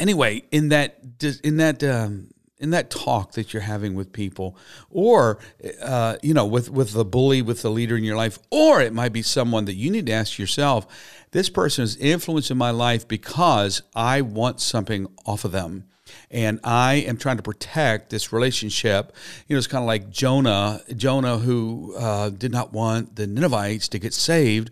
anyway 0.00 0.42
in 0.50 0.70
that 0.70 0.98
in 1.44 1.58
that 1.58 1.84
um, 1.84 2.28
in 2.60 2.70
that 2.70 2.90
talk 2.90 3.32
that 3.32 3.52
you're 3.52 3.62
having 3.62 3.94
with 3.94 4.12
people, 4.12 4.56
or 4.90 5.38
uh, 5.80 6.16
you 6.22 6.34
know, 6.34 6.46
with 6.46 6.70
with 6.70 6.92
the 6.92 7.04
bully, 7.04 7.42
with 7.42 7.62
the 7.62 7.70
leader 7.70 7.96
in 7.96 8.04
your 8.04 8.16
life, 8.16 8.38
or 8.50 8.80
it 8.80 8.92
might 8.92 9.12
be 9.12 9.22
someone 9.22 9.64
that 9.66 9.74
you 9.74 9.90
need 9.90 10.06
to 10.06 10.12
ask 10.12 10.38
yourself: 10.38 10.86
This 11.30 11.48
person 11.48 11.84
is 11.84 11.96
influencing 11.96 12.56
my 12.56 12.70
life 12.70 13.06
because 13.06 13.82
I 13.94 14.22
want 14.22 14.60
something 14.60 15.06
off 15.24 15.44
of 15.44 15.52
them, 15.52 15.84
and 16.30 16.58
I 16.64 16.94
am 16.94 17.16
trying 17.16 17.36
to 17.36 17.42
protect 17.42 18.10
this 18.10 18.32
relationship. 18.32 19.14
You 19.46 19.54
know, 19.54 19.58
it's 19.58 19.66
kind 19.66 19.82
of 19.82 19.86
like 19.86 20.10
Jonah, 20.10 20.80
Jonah 20.96 21.38
who 21.38 21.94
uh, 21.96 22.30
did 22.30 22.52
not 22.52 22.72
want 22.72 23.16
the 23.16 23.26
Ninevites 23.26 23.88
to 23.88 23.98
get 23.98 24.14
saved. 24.14 24.70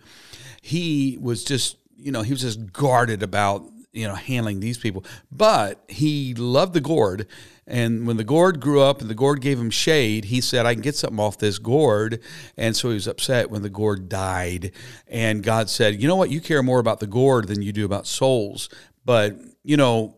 He 0.61 1.19
was 1.21 1.45
just, 1.45 1.77
you 1.97 2.11
know, 2.11 2.23
he 2.23 2.33
was 2.33 2.41
just 2.41 2.73
guarded 2.73 3.23
about 3.23 3.65
you 3.93 4.07
know 4.07 4.15
handling 4.15 4.61
these 4.61 4.77
people, 4.77 5.05
but 5.31 5.83
he 5.89 6.35
loved 6.35 6.75
the 6.75 6.81
gourd 6.81 7.27
and 7.67 8.07
when 8.07 8.17
the 8.17 8.25
gourd 8.25 8.61
grew 8.61 8.81
up 8.81 9.01
and 9.01 9.11
the 9.11 9.15
gourd 9.15 9.41
gave 9.41 9.59
him 9.59 9.71
shade, 9.71 10.27
he 10.27 10.41
said, 10.41 10.67
I 10.67 10.75
can 10.75 10.83
get 10.83 10.95
something 10.95 11.19
off 11.19 11.39
this 11.39 11.59
gourd. 11.59 12.21
And 12.57 12.77
so 12.77 12.89
he 12.89 12.95
was 12.95 13.09
upset 13.09 13.51
when 13.51 13.63
the 13.63 13.71
gourd 13.71 14.09
died. 14.09 14.71
And 15.09 15.43
God 15.43 15.69
said, 15.69 16.01
You 16.01 16.07
know 16.07 16.17
what? 16.17 16.31
You 16.31 16.41
care 16.41 16.63
more 16.63 16.79
about 16.79 17.01
the 17.01 17.09
gourd 17.09 17.49
than 17.49 17.63
you 17.63 17.73
do 17.73 17.85
about 17.85 18.07
souls. 18.07 18.69
But, 19.05 19.37
you 19.65 19.77
know, 19.77 20.17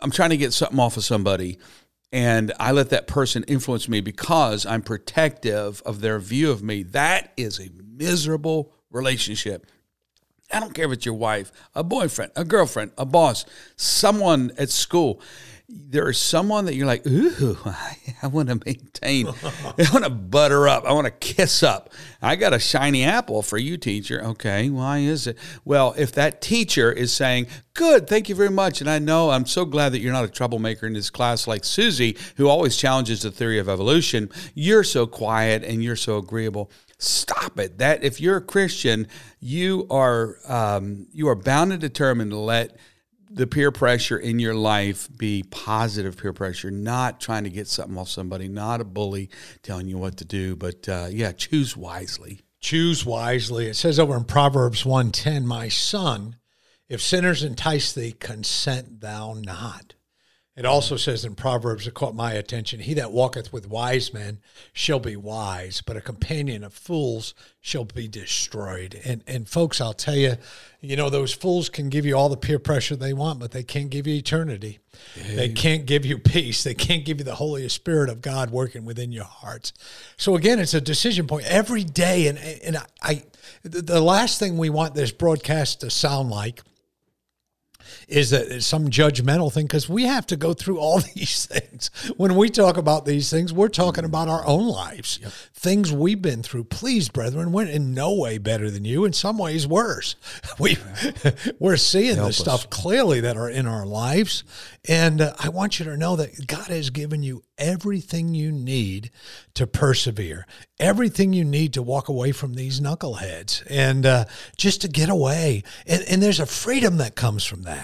I'm 0.00 0.10
trying 0.10 0.30
to 0.30 0.36
get 0.36 0.52
something 0.52 0.78
off 0.80 0.96
of 0.96 1.04
somebody. 1.04 1.58
And 2.12 2.52
I 2.58 2.72
let 2.72 2.90
that 2.90 3.06
person 3.06 3.44
influence 3.44 3.88
me 3.88 4.00
because 4.00 4.66
I'm 4.66 4.82
protective 4.82 5.82
of 5.84 6.00
their 6.00 6.18
view 6.18 6.50
of 6.50 6.62
me. 6.62 6.82
That 6.82 7.32
is 7.36 7.60
a 7.60 7.70
miserable 7.96 8.72
relationship. 8.90 9.66
I 10.52 10.60
don't 10.60 10.74
care 10.74 10.86
if 10.86 10.92
it's 10.92 11.06
your 11.06 11.16
wife, 11.16 11.50
a 11.74 11.82
boyfriend, 11.82 12.32
a 12.36 12.44
girlfriend, 12.44 12.92
a 12.96 13.04
boss, 13.04 13.44
someone 13.76 14.52
at 14.58 14.70
school 14.70 15.20
there 15.68 16.08
is 16.08 16.18
someone 16.18 16.66
that 16.66 16.74
you're 16.74 16.86
like, 16.86 17.06
ooh, 17.06 17.58
I, 17.64 17.96
I 18.22 18.26
want 18.28 18.48
to 18.48 18.60
maintain, 18.64 19.26
I 19.28 19.86
want 19.92 20.04
to 20.04 20.10
butter 20.10 20.68
up, 20.68 20.84
I 20.84 20.92
want 20.92 21.06
to 21.06 21.10
kiss 21.10 21.62
up. 21.62 21.92
I 22.22 22.36
got 22.36 22.52
a 22.52 22.58
shiny 22.58 23.04
apple 23.04 23.42
for 23.42 23.58
you, 23.58 23.76
teacher. 23.76 24.22
Okay, 24.22 24.70
why 24.70 24.98
is 24.98 25.26
it? 25.26 25.36
Well, 25.64 25.94
if 25.98 26.12
that 26.12 26.40
teacher 26.40 26.92
is 26.92 27.12
saying, 27.12 27.48
good, 27.74 28.08
thank 28.08 28.28
you 28.28 28.34
very 28.34 28.50
much, 28.50 28.80
and 28.80 28.88
I 28.88 28.98
know 28.98 29.30
I'm 29.30 29.46
so 29.46 29.64
glad 29.64 29.92
that 29.92 30.00
you're 30.00 30.12
not 30.12 30.24
a 30.24 30.28
troublemaker 30.28 30.86
in 30.86 30.92
this 30.92 31.10
class 31.10 31.46
like 31.48 31.64
Susie, 31.64 32.16
who 32.36 32.48
always 32.48 32.76
challenges 32.76 33.22
the 33.22 33.30
theory 33.30 33.58
of 33.58 33.68
evolution. 33.68 34.30
You're 34.54 34.84
so 34.84 35.06
quiet 35.06 35.64
and 35.64 35.82
you're 35.82 35.96
so 35.96 36.18
agreeable 36.18 36.70
stop 36.98 37.58
it 37.58 37.76
that 37.76 38.02
if 38.02 38.22
you're 38.22 38.38
a 38.38 38.40
christian 38.42 39.06
you 39.38 39.86
are 39.90 40.38
um, 40.48 41.06
you 41.12 41.28
are 41.28 41.34
bound 41.34 41.70
and 41.70 41.78
determined 41.78 42.30
to 42.30 42.38
let 42.38 42.74
the 43.30 43.46
peer 43.46 43.70
pressure 43.72 44.16
in 44.16 44.38
your 44.38 44.54
life 44.54 45.08
be 45.16 45.42
positive 45.50 46.16
peer 46.16 46.32
pressure, 46.32 46.70
not 46.70 47.20
trying 47.20 47.44
to 47.44 47.50
get 47.50 47.68
something 47.68 47.98
off 47.98 48.08
somebody, 48.08 48.48
not 48.48 48.80
a 48.80 48.84
bully 48.84 49.30
telling 49.62 49.88
you 49.88 49.98
what 49.98 50.16
to 50.18 50.24
do, 50.24 50.56
but 50.56 50.88
uh, 50.88 51.08
yeah, 51.10 51.32
choose 51.32 51.76
wisely. 51.76 52.40
Choose 52.60 53.04
wisely. 53.04 53.66
It 53.66 53.74
says 53.74 53.98
over 53.98 54.16
in 54.16 54.24
Proverbs 54.24 54.86
110, 54.86 55.46
My 55.46 55.68
son, 55.68 56.36
if 56.88 57.02
sinners 57.02 57.42
entice 57.42 57.92
thee, 57.92 58.12
consent 58.12 59.00
thou 59.00 59.34
not. 59.34 59.95
It 60.56 60.64
also 60.64 60.96
says 60.96 61.22
in 61.26 61.34
Proverbs, 61.34 61.86
it 61.86 61.92
caught 61.92 62.14
my 62.14 62.32
attention 62.32 62.80
He 62.80 62.94
that 62.94 63.12
walketh 63.12 63.52
with 63.52 63.68
wise 63.68 64.14
men 64.14 64.38
shall 64.72 64.98
be 64.98 65.14
wise, 65.14 65.82
but 65.82 65.98
a 65.98 66.00
companion 66.00 66.64
of 66.64 66.72
fools 66.72 67.34
shall 67.60 67.84
be 67.84 68.08
destroyed. 68.08 68.98
And, 69.04 69.22
and 69.26 69.46
folks, 69.46 69.82
I'll 69.82 69.92
tell 69.92 70.16
you, 70.16 70.36
you 70.80 70.96
know, 70.96 71.10
those 71.10 71.34
fools 71.34 71.68
can 71.68 71.90
give 71.90 72.06
you 72.06 72.16
all 72.16 72.30
the 72.30 72.38
peer 72.38 72.58
pressure 72.58 72.96
they 72.96 73.12
want, 73.12 73.38
but 73.38 73.50
they 73.50 73.62
can't 73.62 73.90
give 73.90 74.06
you 74.06 74.14
eternity. 74.14 74.78
Yeah. 75.14 75.36
They 75.36 75.48
can't 75.50 75.84
give 75.84 76.06
you 76.06 76.18
peace. 76.18 76.64
They 76.64 76.74
can't 76.74 77.04
give 77.04 77.18
you 77.18 77.24
the 77.24 77.34
Holy 77.34 77.68
Spirit 77.68 78.08
of 78.08 78.22
God 78.22 78.50
working 78.50 78.86
within 78.86 79.12
your 79.12 79.24
hearts. 79.24 79.74
So 80.16 80.36
again, 80.36 80.58
it's 80.58 80.72
a 80.72 80.80
decision 80.80 81.26
point 81.26 81.44
every 81.44 81.84
day. 81.84 82.28
And, 82.28 82.38
and 82.38 82.78
I, 82.78 82.84
I 83.02 83.22
the 83.62 84.00
last 84.00 84.38
thing 84.38 84.56
we 84.56 84.70
want 84.70 84.94
this 84.94 85.12
broadcast 85.12 85.82
to 85.82 85.90
sound 85.90 86.30
like– 86.30 86.62
is 88.08 88.30
that 88.30 88.62
some 88.62 88.88
judgmental 88.88 89.52
thing 89.52 89.66
because 89.66 89.88
we 89.88 90.04
have 90.04 90.26
to 90.26 90.36
go 90.36 90.54
through 90.54 90.78
all 90.78 91.00
these 91.14 91.46
things. 91.46 91.90
When 92.16 92.36
we 92.36 92.48
talk 92.48 92.76
about 92.76 93.04
these 93.04 93.30
things, 93.30 93.52
we're 93.52 93.68
talking 93.68 94.04
about 94.04 94.28
our 94.28 94.46
own 94.46 94.66
lives, 94.66 95.18
yep. 95.22 95.32
things 95.54 95.92
we've 95.92 96.22
been 96.22 96.42
through. 96.42 96.64
Please, 96.64 97.08
brethren, 97.08 97.52
we're 97.52 97.66
in 97.66 97.94
no 97.94 98.14
way 98.14 98.38
better 98.38 98.70
than 98.70 98.84
you. 98.84 99.04
In 99.04 99.12
some 99.12 99.38
ways, 99.38 99.66
worse. 99.66 100.16
We 100.58 100.78
we're 101.58 101.76
seeing 101.76 102.14
Help 102.14 102.26
the 102.26 102.28
us. 102.30 102.36
stuff 102.38 102.70
clearly 102.70 103.20
that 103.20 103.36
are 103.36 103.48
in 103.48 103.66
our 103.66 103.84
lives, 103.84 104.42
and 104.88 105.20
uh, 105.20 105.34
I 105.38 105.50
want 105.50 105.78
you 105.78 105.84
to 105.86 105.96
know 105.96 106.16
that 106.16 106.46
God 106.46 106.68
has 106.68 106.88
given 106.90 107.22
you 107.22 107.42
everything 107.58 108.34
you 108.34 108.52
need 108.52 109.10
to 109.54 109.66
persevere, 109.66 110.46
everything 110.78 111.32
you 111.32 111.44
need 111.44 111.72
to 111.74 111.82
walk 111.82 112.08
away 112.08 112.32
from 112.32 112.54
these 112.54 112.80
knuckleheads, 112.80 113.62
and 113.68 114.06
uh, 114.06 114.24
just 114.56 114.82
to 114.82 114.88
get 114.88 115.08
away. 115.08 115.62
And, 115.86 116.02
and 116.08 116.22
there's 116.22 116.40
a 116.40 116.46
freedom 116.46 116.98
that 116.98 117.14
comes 117.14 117.44
from 117.44 117.62
that. 117.62 117.75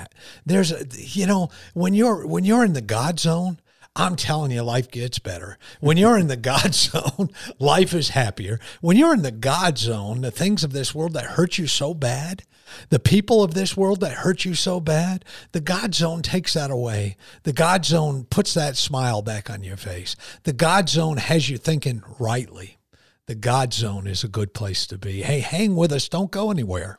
There's 0.47 0.73
a, 0.73 0.85
you 0.93 1.27
know, 1.27 1.49
when 1.75 1.95
you're 1.95 2.27
when 2.27 2.45
you're 2.45 2.65
in 2.65 2.73
the 2.73 2.81
God 2.81 3.21
zone, 3.21 3.59
I'm 3.95 4.17
telling 4.17 4.51
you, 4.51 4.63
life 4.63 4.91
gets 4.91 5.19
better. 5.19 5.59
When 5.81 5.97
you're 5.97 6.19
in 6.19 6.29
the 6.29 6.37
God 6.53 6.75
zone, 6.75 7.31
life 7.59 7.95
is 7.95 8.11
happier. 8.11 8.59
When 8.81 8.97
you're 8.97 9.15
in 9.15 9.23
the 9.23 9.31
God 9.31 9.79
zone, 9.79 10.23
the 10.23 10.31
things 10.31 10.65
of 10.65 10.73
this 10.73 10.95
world 10.95 11.13
that 11.15 11.25
hurt 11.25 11.59
you 11.59 11.67
so 11.67 11.93
bad, 11.93 12.45
the 12.89 12.99
people 12.99 13.43
of 13.43 13.53
this 13.53 13.77
world 13.77 14.01
that 14.01 14.13
hurt 14.13 14.45
you 14.47 14.55
so 14.55 14.81
bad, 14.81 15.25
the 15.53 15.61
God 15.61 15.95
zone 15.95 16.23
takes 16.23 16.55
that 16.55 16.71
away. 16.71 17.17
The 17.43 17.53
God 17.53 17.85
zone 17.85 18.25
puts 18.25 18.55
that 18.55 18.77
smile 18.77 19.21
back 19.21 19.51
on 19.51 19.63
your 19.63 19.77
face. 19.77 20.17
The 20.45 20.55
God 20.55 20.89
zone 20.89 21.19
has 21.19 21.51
you 21.51 21.59
thinking 21.59 22.03
rightly. 22.19 22.79
The 23.27 23.35
God 23.35 23.73
zone 23.73 24.07
is 24.07 24.25
a 24.25 24.29
good 24.29 24.55
place 24.55 24.87
to 24.87 24.99
be. 24.99 25.23
Hey, 25.23 25.41
hang 25.41 25.77
with 25.77 25.93
us. 25.93 26.09
Don't 26.09 26.31
go 26.31 26.51
anywhere. 26.51 26.99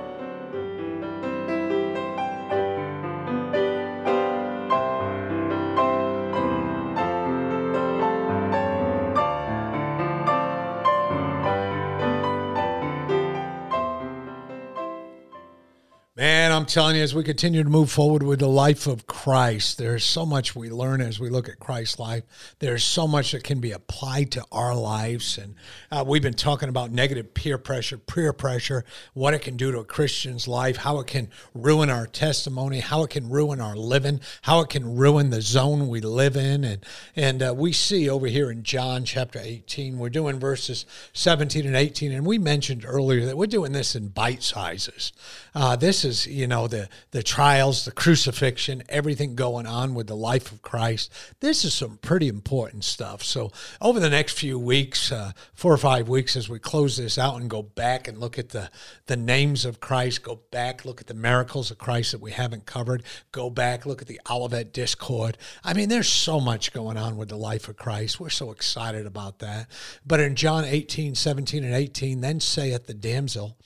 I'm 16.61 16.67
telling 16.67 16.95
you, 16.95 17.01
as 17.01 17.15
we 17.15 17.23
continue 17.23 17.63
to 17.63 17.69
move 17.71 17.89
forward 17.89 18.21
with 18.21 18.37
the 18.37 18.47
life 18.47 18.85
of 18.85 19.07
Christ, 19.07 19.79
there's 19.79 20.03
so 20.03 20.27
much 20.27 20.55
we 20.55 20.69
learn 20.69 21.01
as 21.01 21.19
we 21.19 21.27
look 21.27 21.49
at 21.49 21.57
Christ's 21.59 21.97
life. 21.97 22.23
There's 22.59 22.83
so 22.83 23.07
much 23.07 23.31
that 23.31 23.43
can 23.43 23.59
be 23.59 23.71
applied 23.71 24.29
to 24.33 24.45
our 24.51 24.75
lives. 24.75 25.39
And 25.39 25.55
uh, 25.91 26.03
we've 26.05 26.21
been 26.21 26.35
talking 26.35 26.69
about 26.69 26.91
negative 26.91 27.33
peer 27.33 27.57
pressure, 27.57 27.97
peer 27.97 28.31
pressure, 28.31 28.85
what 29.15 29.33
it 29.33 29.41
can 29.41 29.57
do 29.57 29.71
to 29.71 29.79
a 29.79 29.83
Christian's 29.83 30.47
life, 30.47 30.77
how 30.77 30.99
it 30.99 31.07
can 31.07 31.31
ruin 31.55 31.89
our 31.89 32.05
testimony, 32.05 32.79
how 32.79 33.01
it 33.01 33.09
can 33.09 33.27
ruin 33.27 33.59
our 33.59 33.75
living, 33.75 34.21
how 34.43 34.59
it 34.59 34.69
can 34.69 34.95
ruin 34.95 35.31
the 35.31 35.41
zone 35.41 35.87
we 35.87 35.99
live 35.99 36.35
in. 36.35 36.63
And, 36.63 36.85
and 37.15 37.41
uh, 37.41 37.55
we 37.57 37.73
see 37.73 38.07
over 38.07 38.27
here 38.27 38.51
in 38.51 38.61
John 38.61 39.03
chapter 39.03 39.39
18, 39.41 39.97
we're 39.97 40.09
doing 40.09 40.39
verses 40.39 40.85
17 41.13 41.65
and 41.65 41.75
18. 41.75 42.11
And 42.11 42.23
we 42.23 42.37
mentioned 42.37 42.85
earlier 42.85 43.25
that 43.25 43.35
we're 43.35 43.47
doing 43.47 43.71
this 43.71 43.95
in 43.95 44.09
bite 44.09 44.43
sizes. 44.43 45.11
Uh, 45.55 45.75
this 45.75 46.05
is, 46.05 46.27
you 46.27 46.45
know, 46.45 46.50
the, 46.51 46.89
the 47.11 47.23
trials, 47.23 47.85
the 47.85 47.91
crucifixion, 47.91 48.83
everything 48.89 49.35
going 49.35 49.65
on 49.65 49.93
with 49.93 50.07
the 50.07 50.15
life 50.15 50.51
of 50.51 50.61
Christ. 50.61 51.11
This 51.39 51.63
is 51.65 51.73
some 51.73 51.97
pretty 51.97 52.27
important 52.27 52.83
stuff. 52.83 53.23
So, 53.23 53.51
over 53.81 53.99
the 53.99 54.09
next 54.09 54.37
few 54.37 54.59
weeks, 54.59 55.11
uh, 55.11 55.31
four 55.53 55.73
or 55.73 55.77
five 55.77 56.07
weeks, 56.07 56.35
as 56.35 56.49
we 56.49 56.59
close 56.59 56.97
this 56.97 57.17
out 57.17 57.39
and 57.39 57.49
go 57.49 57.63
back 57.63 58.07
and 58.07 58.17
look 58.17 58.37
at 58.37 58.49
the, 58.49 58.69
the 59.07 59.17
names 59.17 59.65
of 59.65 59.79
Christ, 59.79 60.23
go 60.23 60.41
back, 60.51 60.85
look 60.85 61.01
at 61.01 61.07
the 61.07 61.13
miracles 61.13 61.71
of 61.71 61.77
Christ 61.77 62.11
that 62.11 62.21
we 62.21 62.31
haven't 62.31 62.65
covered, 62.65 63.03
go 63.31 63.49
back, 63.49 63.85
look 63.85 64.01
at 64.01 64.07
the 64.07 64.19
Olivet 64.29 64.73
Discourse. 64.73 65.33
I 65.63 65.73
mean, 65.73 65.89
there's 65.89 66.09
so 66.09 66.39
much 66.39 66.73
going 66.73 66.97
on 66.97 67.17
with 67.17 67.29
the 67.29 67.37
life 67.37 67.67
of 67.67 67.77
Christ. 67.77 68.19
We're 68.19 68.29
so 68.29 68.51
excited 68.51 69.05
about 69.05 69.39
that. 69.39 69.67
But 70.05 70.19
in 70.19 70.35
John 70.35 70.65
18, 70.65 71.15
17, 71.15 71.63
and 71.63 71.73
18, 71.73 72.21
then 72.21 72.39
saith 72.39 72.87
the 72.87 72.93
damsel, 72.93 73.57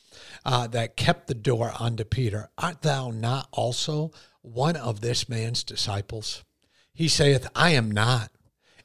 uh, 0.46 0.68
that 0.68 0.96
kept 0.96 1.28
the 1.28 1.34
door 1.34 1.74
unto 1.80 2.04
Peter, 2.04 2.50
Art 2.58 2.82
thou 2.82 3.12
not 3.12 3.48
also 3.52 4.12
one 4.42 4.76
of 4.76 5.02
this 5.02 5.28
man's 5.28 5.64
disciples? 5.64 6.44
He 6.94 7.08
saith, 7.08 7.48
I 7.56 7.72
am 7.72 7.92
not. 7.92 8.32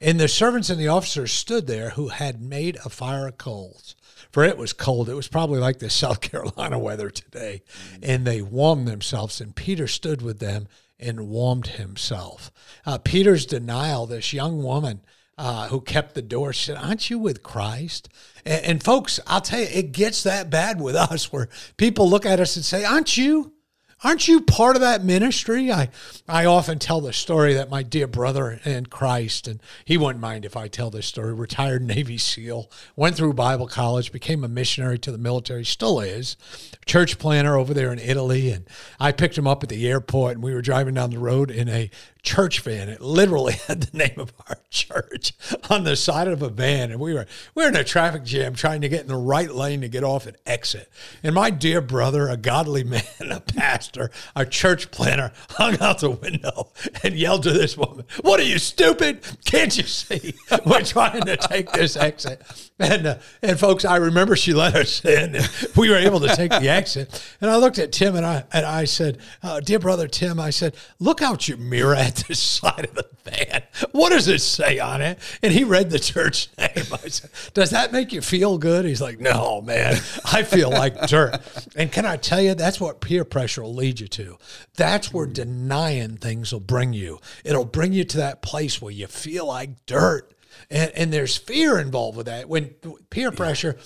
And 0.01 0.19
the 0.19 0.29
servants 0.29 0.71
and 0.71 0.81
the 0.81 0.89
officers 0.89 1.31
stood 1.31 1.67
there 1.67 1.91
who 1.91 2.09
had 2.09 2.41
made 2.41 2.79
a 2.85 2.89
fire 2.89 3.29
of 3.29 3.37
coals. 3.37 3.95
For 4.33 4.45
it 4.45 4.57
was 4.57 4.73
cold. 4.73 5.09
It 5.09 5.15
was 5.15 5.29
probably 5.29 5.59
like 5.61 5.79
the 5.79 5.91
South 5.91 6.21
Carolina 6.21 6.79
weather 6.79 7.11
today. 7.11 7.63
And 8.03 8.27
they 8.27 8.41
warmed 8.41 8.89
themselves. 8.89 9.41
And 9.41 9.55
Peter 9.55 9.87
stood 9.87 10.23
with 10.23 10.39
them 10.39 10.69
and 10.99 11.29
warmed 11.29 11.67
himself. 11.69 12.51
Uh, 12.87 12.99
Peter's 12.99 13.47
denial, 13.47 14.07
this 14.07 14.33
young 14.33 14.63
woman, 14.63 15.03
uh, 15.41 15.69
who 15.69 15.81
kept 15.81 16.15
the 16.15 16.21
door 16.21 16.53
said, 16.53 16.77
Aren't 16.77 17.09
you 17.09 17.19
with 17.19 17.43
Christ? 17.43 18.11
And, 18.45 18.63
and, 18.63 18.85
folks, 18.85 19.19
I'll 19.27 19.41
tell 19.41 19.61
you, 19.61 19.69
it 19.73 19.93
gets 19.93 20.23
that 20.25 20.51
bad 20.51 20.79
with 20.79 20.95
us 20.95 21.33
where 21.33 21.49
people 21.79 22.11
look 22.11 22.27
at 22.27 22.41
us 22.41 22.57
and 22.57 22.65
say, 22.65 22.85
Aren't 22.85 23.17
you? 23.17 23.55
Aren't 24.03 24.29
you 24.29 24.41
part 24.41 24.77
of 24.77 24.81
that 24.81 25.05
ministry? 25.05 25.71
I, 25.71 25.91
I 26.27 26.47
often 26.47 26.79
tell 26.79 27.03
the 27.03 27.13
story 27.13 27.53
that 27.53 27.69
my 27.69 27.83
dear 27.83 28.07
brother 28.07 28.59
in 28.65 28.87
Christ, 28.87 29.47
and 29.47 29.61
he 29.85 29.99
wouldn't 29.99 30.23
mind 30.23 30.47
if 30.47 30.57
I 30.57 30.69
tell 30.69 30.89
this 30.89 31.05
story, 31.05 31.35
retired 31.35 31.83
Navy 31.87 32.17
SEAL, 32.17 32.71
went 32.97 33.17
through 33.17 33.35
Bible 33.35 33.67
college, 33.67 34.11
became 34.11 34.43
a 34.43 34.49
missionary 34.49 34.99
to 35.01 35.13
the 35.13 35.19
military, 35.19 35.67
still 35.67 36.01
is, 36.01 36.39
church 36.87 37.19
planter 37.19 37.59
over 37.59 37.75
there 37.75 37.93
in 37.93 37.99
Italy. 37.99 38.51
And 38.51 38.65
I 38.99 39.13
picked 39.13 39.37
him 39.37 39.47
up 39.47 39.63
at 39.63 39.69
the 39.69 39.87
airport, 39.87 40.37
and 40.37 40.43
we 40.43 40.55
were 40.55 40.63
driving 40.63 40.95
down 40.95 41.11
the 41.11 41.19
road 41.19 41.51
in 41.51 41.69
a 41.69 41.91
church 42.23 42.61
van. 42.61 42.89
It 42.89 43.03
literally 43.03 43.53
had 43.67 43.83
the 43.83 43.99
name 43.99 44.19
of 44.19 44.33
our 44.49 44.57
church 44.71 45.35
on 45.75 45.85
the 45.85 45.97
side 45.97 46.29
of 46.29 46.43
a 46.43 46.49
van, 46.49 46.91
and 46.91 47.01
we 47.01 47.15
were 47.15 47.27
we 47.55 47.63
were 47.63 47.69
in 47.69 47.77
a 47.77 47.85
traffic 47.85 48.25
jam 48.25 48.55
trying 48.55 48.81
to 48.81 48.89
get 48.89 49.03
in 49.03 49.09
the 49.09 49.17
right 49.17 49.51
lane 49.51 49.81
to 49.83 49.89
get 49.89 50.05
off 50.05 50.27
and 50.27 50.37
exit. 50.47 50.91
And 51.23 51.35
my 51.35 51.51
dear 51.51 51.81
brother, 51.81 52.29
a 52.29 52.37
godly 52.37 52.85
man, 52.91 53.03
a 53.31 53.41
pastor, 53.41 54.11
a 54.35 54.45
church 54.45 54.91
planter, 54.91 55.33
hung 55.51 55.81
out 55.81 56.01
the 56.01 56.11
window 56.11 56.73
and 57.03 57.15
yelled 57.15 57.45
to 57.45 57.53
this 57.53 57.77
woman, 57.77 58.05
"What 58.23 58.41
are 58.41 58.45
you 58.45 58.59
stupid? 58.59 59.21
Can't 59.45 59.77
you 59.77 59.85
see 59.85 60.35
we're 60.67 60.83
trying 60.83 61.23
to 61.23 61.37
take 61.37 61.71
this 61.73 61.97
exit?" 61.97 62.43
And 62.79 63.07
uh, 63.07 63.19
and 63.43 63.59
folks, 63.59 63.85
I 63.85 63.97
remember 63.97 64.37
she 64.37 64.53
let 64.53 64.75
us 64.75 65.05
in, 65.05 65.37
and 65.37 65.51
we 65.77 65.91
were 65.91 65.97
able 65.97 66.21
to 66.21 66.35
take 66.35 66.51
the 66.51 66.69
exit. 66.69 67.23
And 67.41 67.51
I 67.51 67.57
looked 67.57 67.79
at 67.79 67.93
Tim 67.93 68.17
and 68.17 68.27
I 68.27 68.45
and 68.53 68.67
I 68.67 68.85
said, 68.85 69.19
uh, 69.43 69.61
"Dear 69.61 69.79
brother 69.79 70.09
Tim," 70.09 70.41
I 70.41 70.51
said, 70.51 70.75
"Look 70.99 71.23
out 71.23 71.49
your 71.49 71.59
mirror." 71.59 71.91
at 72.01 72.17
the 72.29 72.35
side 72.35 72.85
of 72.85 72.95
the 72.95 73.07
van. 73.25 73.63
What 73.93 74.11
does 74.11 74.29
it 74.29 74.41
say 74.41 74.79
on 74.79 75.01
it? 75.01 75.19
And 75.43 75.53
he 75.53 75.60
read 75.65 75.91
the 75.91 75.99
church 75.99 76.49
name. 76.59 76.87
I 76.93 77.09
said, 77.09 77.31
Does 77.55 77.71
that 77.71 77.93
make 77.93 78.13
you 78.13 78.21
feel 78.21 78.59
good? 78.59 78.85
He's 78.85 79.01
like, 79.01 79.21
No, 79.21 79.61
man, 79.61 79.95
I 80.25 80.43
feel 80.43 80.71
like 80.71 81.07
dirt. 81.07 81.39
And 81.77 81.91
can 81.91 82.07
I 82.07 82.17
tell 82.17 82.41
you, 82.41 82.55
that's 82.55 82.81
what 82.81 83.01
peer 83.01 83.25
pressure 83.25 83.63
will 83.63 83.75
lead 83.75 84.01
you 84.01 84.09
to. 84.09 84.39
That's 84.77 85.13
where 85.13 85.27
hmm. 85.27 85.33
denying 85.33 86.17
things 86.17 86.53
will 86.53 86.61
bring 86.61 86.93
you. 86.93 87.21
It'll 87.45 87.65
bring 87.65 87.93
you 87.93 88.05
to 88.05 88.17
that 88.19 88.43
place 88.43 88.81
where 88.81 88.93
you 88.93 89.07
feel 89.07 89.47
like 89.47 89.87
dirt. 89.87 90.33
And, 90.71 90.91
and 90.95 91.13
there's 91.13 91.37
fear 91.37 91.79
involved 91.79 92.17
with 92.17 92.27
that. 92.27 92.49
When 92.49 92.75
peer 93.11 93.33
pressure, 93.33 93.79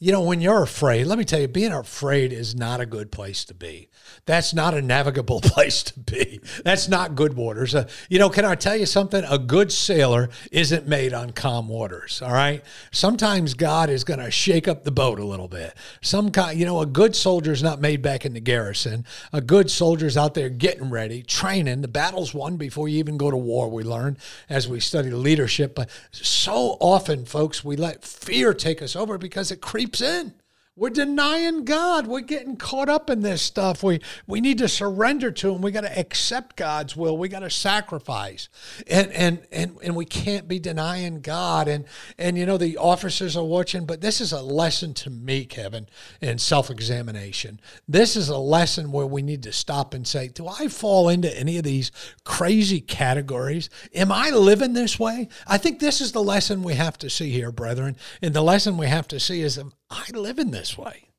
you 0.00 0.12
know, 0.12 0.22
when 0.22 0.40
you're 0.40 0.62
afraid, 0.62 1.06
let 1.06 1.18
me 1.18 1.24
tell 1.24 1.40
you, 1.40 1.48
being 1.48 1.72
afraid 1.72 2.32
is 2.32 2.54
not 2.54 2.80
a 2.80 2.86
good 2.86 3.10
place 3.10 3.44
to 3.46 3.54
be. 3.54 3.88
That's 4.26 4.54
not 4.54 4.72
a 4.74 4.80
navigable 4.80 5.40
place 5.42 5.82
to 5.84 5.98
be. 5.98 6.40
That's 6.64 6.88
not 6.88 7.16
good 7.16 7.34
waters. 7.34 7.74
Uh, 7.74 7.88
you 8.08 8.20
know, 8.20 8.30
can 8.30 8.44
I 8.44 8.54
tell 8.54 8.76
you 8.76 8.86
something? 8.86 9.24
A 9.28 9.38
good 9.38 9.72
sailor 9.72 10.28
isn't 10.52 10.86
made 10.86 11.12
on 11.12 11.30
calm 11.30 11.66
waters. 11.66 12.22
All 12.22 12.32
right. 12.32 12.64
Sometimes 12.92 13.54
God 13.54 13.90
is 13.90 14.04
going 14.04 14.20
to 14.20 14.30
shake 14.30 14.68
up 14.68 14.84
the 14.84 14.92
boat 14.92 15.18
a 15.18 15.24
little 15.24 15.48
bit. 15.48 15.74
Some 16.00 16.30
kind, 16.30 16.58
you 16.58 16.64
know, 16.64 16.80
a 16.80 16.86
good 16.86 17.16
soldier 17.16 17.50
is 17.50 17.62
not 17.62 17.80
made 17.80 18.00
back 18.00 18.24
in 18.24 18.34
the 18.34 18.40
garrison. 18.40 19.04
A 19.32 19.40
good 19.40 19.68
soldier's 19.68 20.16
out 20.16 20.34
there 20.34 20.48
getting 20.48 20.90
ready, 20.90 21.22
training. 21.22 21.80
The 21.80 21.88
battle's 21.88 22.32
won 22.32 22.56
before 22.56 22.88
you 22.88 22.98
even 22.98 23.16
go 23.16 23.32
to 23.32 23.36
war. 23.36 23.68
We 23.68 23.82
learn 23.82 24.16
as 24.48 24.68
we 24.68 24.78
study 24.78 25.10
leadership. 25.10 25.74
But 25.74 25.90
so 26.12 26.76
often, 26.80 27.24
folks, 27.24 27.64
we 27.64 27.74
let 27.74 28.04
fear 28.04 28.54
take 28.54 28.80
us 28.80 28.94
over 28.94 29.18
because 29.18 29.50
it 29.50 29.60
creeps 29.60 29.87
in. 29.96 30.37
We're 30.78 30.90
denying 30.90 31.64
God. 31.64 32.06
We're 32.06 32.20
getting 32.20 32.56
caught 32.56 32.88
up 32.88 33.10
in 33.10 33.22
this 33.22 33.42
stuff. 33.42 33.82
We 33.82 34.00
we 34.28 34.40
need 34.40 34.58
to 34.58 34.68
surrender 34.68 35.32
to 35.32 35.52
him. 35.52 35.60
We 35.60 35.72
got 35.72 35.80
to 35.80 35.98
accept 35.98 36.54
God's 36.54 36.96
will. 36.96 37.18
We 37.18 37.28
got 37.28 37.40
to 37.40 37.50
sacrifice. 37.50 38.48
And 38.86 39.10
and 39.12 39.44
and 39.50 39.76
and 39.82 39.96
we 39.96 40.04
can't 40.04 40.46
be 40.46 40.60
denying 40.60 41.20
God. 41.20 41.66
And 41.66 41.84
and 42.16 42.38
you 42.38 42.46
know 42.46 42.58
the 42.58 42.76
officers 42.76 43.36
are 43.36 43.44
watching, 43.44 43.86
but 43.86 44.00
this 44.00 44.20
is 44.20 44.30
a 44.30 44.40
lesson 44.40 44.94
to 44.94 45.10
me, 45.10 45.46
Kevin, 45.46 45.88
in 46.20 46.38
self-examination. 46.38 47.58
This 47.88 48.14
is 48.14 48.28
a 48.28 48.38
lesson 48.38 48.92
where 48.92 49.06
we 49.06 49.22
need 49.22 49.42
to 49.42 49.52
stop 49.52 49.94
and 49.94 50.06
say, 50.06 50.28
do 50.28 50.46
I 50.46 50.68
fall 50.68 51.08
into 51.08 51.36
any 51.36 51.58
of 51.58 51.64
these 51.64 51.90
crazy 52.22 52.80
categories? 52.80 53.68
Am 53.96 54.12
I 54.12 54.30
living 54.30 54.74
this 54.74 54.96
way? 54.96 55.28
I 55.44 55.58
think 55.58 55.80
this 55.80 56.00
is 56.00 56.12
the 56.12 56.22
lesson 56.22 56.62
we 56.62 56.74
have 56.74 56.96
to 56.98 57.10
see 57.10 57.30
here, 57.30 57.50
brethren. 57.50 57.96
And 58.22 58.32
the 58.32 58.42
lesson 58.42 58.76
we 58.76 58.86
have 58.86 59.08
to 59.08 59.18
see 59.18 59.40
is 59.40 59.58
I 59.90 60.10
live 60.12 60.38
in 60.38 60.50
this 60.50 60.76
way. 60.76 61.10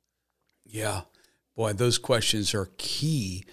Yeah. 0.65 1.01
Boy, 1.55 1.73
those 1.73 1.97
questions 1.97 2.53
are 2.53 2.69
key 2.77 3.43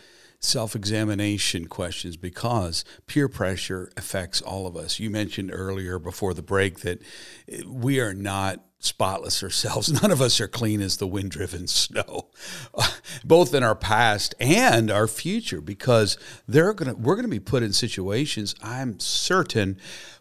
self 0.40 0.76
examination 0.76 1.66
questions 1.66 2.16
because 2.16 2.85
peer 3.06 3.28
pressure 3.28 3.90
affects 3.96 4.40
all 4.40 4.66
of 4.66 4.76
us. 4.76 5.00
You 5.00 5.11
mentioned 5.11 5.50
earlier 5.52 5.99
before 5.99 6.35
the 6.35 6.42
break 6.42 6.80
that 6.80 7.02
eh, 7.50 7.62
we 7.66 8.00
are 8.00 8.14
not 8.14 8.62
spotless 8.78 9.42
ourselves. 9.42 9.90
None 10.02 10.11
of 10.11 10.20
us 10.20 10.40
are 10.40 10.49
clean 10.49 10.80
as 10.80 10.99
the 10.99 11.06
wind 11.06 11.30
driven 11.30 11.66
snow, 11.66 12.28
both 13.25 13.54
in 13.54 13.62
our 13.62 13.75
past 13.75 14.35
and 14.38 14.90
our 14.90 15.06
future, 15.06 15.61
because 15.61 16.18
they're 16.46 16.75
gonna, 16.75 16.94
we're 16.94 17.16
going 17.16 17.25
to 17.25 17.28
be 17.28 17.40
put 17.40 17.62
in 17.62 17.73
situations, 17.73 18.54
I'm 18.62 19.00
certain, 19.00 19.78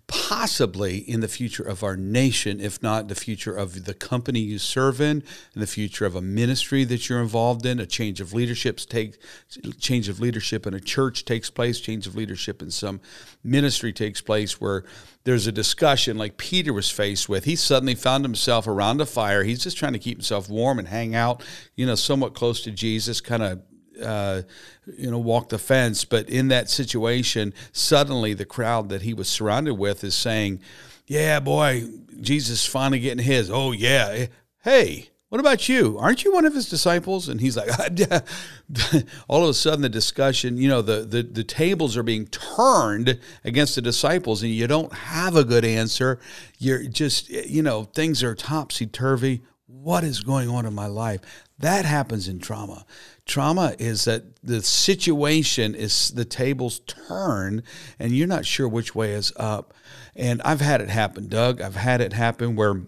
possibly 0.08 0.98
in 0.98 1.22
the 1.22 1.28
future 1.28 1.64
of 1.64 1.84
our 1.84 1.98
nation, 1.98 2.60
if 2.60 2.82
not 2.84 3.08
the 3.08 3.16
future 3.16 3.56
of 3.56 3.86
the 3.86 3.94
company 3.94 4.40
you 4.40 4.60
serve 4.60 5.02
in, 5.02 5.24
and 5.54 5.64
the 5.64 5.68
future 5.68 6.06
of 6.06 6.16
a 6.16 6.22
ministry 6.22 6.84
that 6.84 7.10
you're 7.10 7.22
involved 7.22 7.66
in. 7.66 7.80
A 7.80 7.86
change 7.86 8.22
of 8.22 8.34
leadership 8.34 8.78
take 8.78 9.18
change 9.80 10.08
of 10.10 10.20
leadership 10.20 10.68
in 10.68 10.74
a 10.74 10.80
church 10.80 11.26
takes 11.26 11.50
place. 11.50 11.80
Change 11.80 12.06
of 12.08 12.16
leadership 12.16 12.62
in 12.62 12.72
some 12.72 13.02
ministry 13.44 13.92
takes 13.92 14.22
place 14.22 14.62
where 14.62 14.84
there's 15.24 15.48
a 15.48 15.52
discussion 15.52 16.18
like 16.18 16.38
Peter 16.38 16.72
was 16.72 16.90
faced 16.90 17.28
with. 17.28 17.46
He 17.46 17.56
suddenly 17.56 17.96
found 17.96 18.24
himself 18.24 18.68
around 18.68 19.02
a 19.02 19.06
fire. 19.06 19.44
He's 19.44 19.64
just 19.64 19.78
trying 19.78 19.94
to 19.94 20.00
keep 20.00 20.18
himself 20.18 20.50
warm 20.50 20.78
and 20.78 20.88
hang 20.88 21.16
out, 21.16 21.44
you 21.76 21.86
know, 21.86 21.96
somewhat 21.96 22.36
close 22.36 22.62
to 22.62 22.72
Jesus, 22.72 23.22
kind 23.22 23.42
of 23.42 23.62
uh, 24.02 24.44
you 24.98 25.10
know, 25.10 25.20
walk 25.20 25.50
the 25.50 25.58
fence. 25.58 26.06
But 26.06 26.30
in 26.30 26.48
that 26.50 26.70
situation, 26.70 27.54
suddenly 27.72 28.34
the 28.34 28.46
crowd 28.46 28.90
that 28.90 29.04
he 29.04 29.14
was 29.14 29.28
surrounded 29.28 29.76
with 29.76 30.04
is 30.04 30.16
saying, 30.16 30.62
Yeah, 31.08 31.40
boy, 31.40 31.88
Jesus 32.20 32.66
finally 32.66 33.00
getting 33.00 33.24
his. 33.24 33.50
Oh, 33.50 33.72
yeah. 33.72 34.28
Hey, 34.64 35.10
what 35.30 35.42
about 35.42 35.68
you? 35.68 35.98
Aren't 36.00 36.24
you 36.24 36.32
one 36.32 36.46
of 36.46 36.54
his 36.54 36.70
disciples? 36.70 37.28
And 37.28 37.42
he's 37.42 37.58
like, 37.58 37.70
all 39.28 39.44
of 39.44 39.50
a 39.50 39.54
sudden, 39.54 39.82
the 39.82 39.90
discussion, 39.90 40.56
you 40.56 40.70
know, 40.70 40.82
the, 40.82 41.02
the, 41.02 41.24
the 41.24 41.44
tables 41.44 41.98
are 41.98 42.04
being 42.04 42.28
turned 42.28 43.20
against 43.44 43.76
the 43.76 43.82
disciples, 43.82 44.44
and 44.44 44.52
you 44.54 44.66
don't 44.68 44.94
have 44.94 45.36
a 45.36 45.44
good 45.44 45.66
answer. 45.66 46.20
You're 46.60 46.86
just, 46.86 47.30
you 47.30 47.64
know, 47.64 47.84
things 47.84 48.24
are 48.24 48.34
topsy 48.34 48.86
turvy. 48.86 49.42
What 49.66 50.04
is 50.04 50.22
going 50.22 50.48
on 50.48 50.66
in 50.66 50.74
my 50.74 50.88
life? 50.88 51.22
That 51.60 51.86
happens 51.86 52.28
in 52.28 52.40
trauma. 52.40 52.86
Trauma 53.26 53.76
is 53.80 54.06
that 54.06 54.24
the 54.44 54.62
situation 54.62 55.74
is 55.74 56.10
the 56.10 56.26
tables 56.26 56.80
turn 56.80 57.64
and 57.98 58.12
you're 58.12 58.28
not 58.28 58.46
sure 58.46 58.68
which 58.68 58.94
way 58.94 59.14
is 59.14 59.32
up. 59.38 59.74
And 60.16 60.42
I've 60.44 60.62
had 60.62 60.82
it 60.82 60.90
happen, 60.90 61.28
Doug. 61.28 61.62
I've 61.62 61.76
had 61.76 62.02
it 62.02 62.14
happen 62.14 62.56
where 62.56 62.82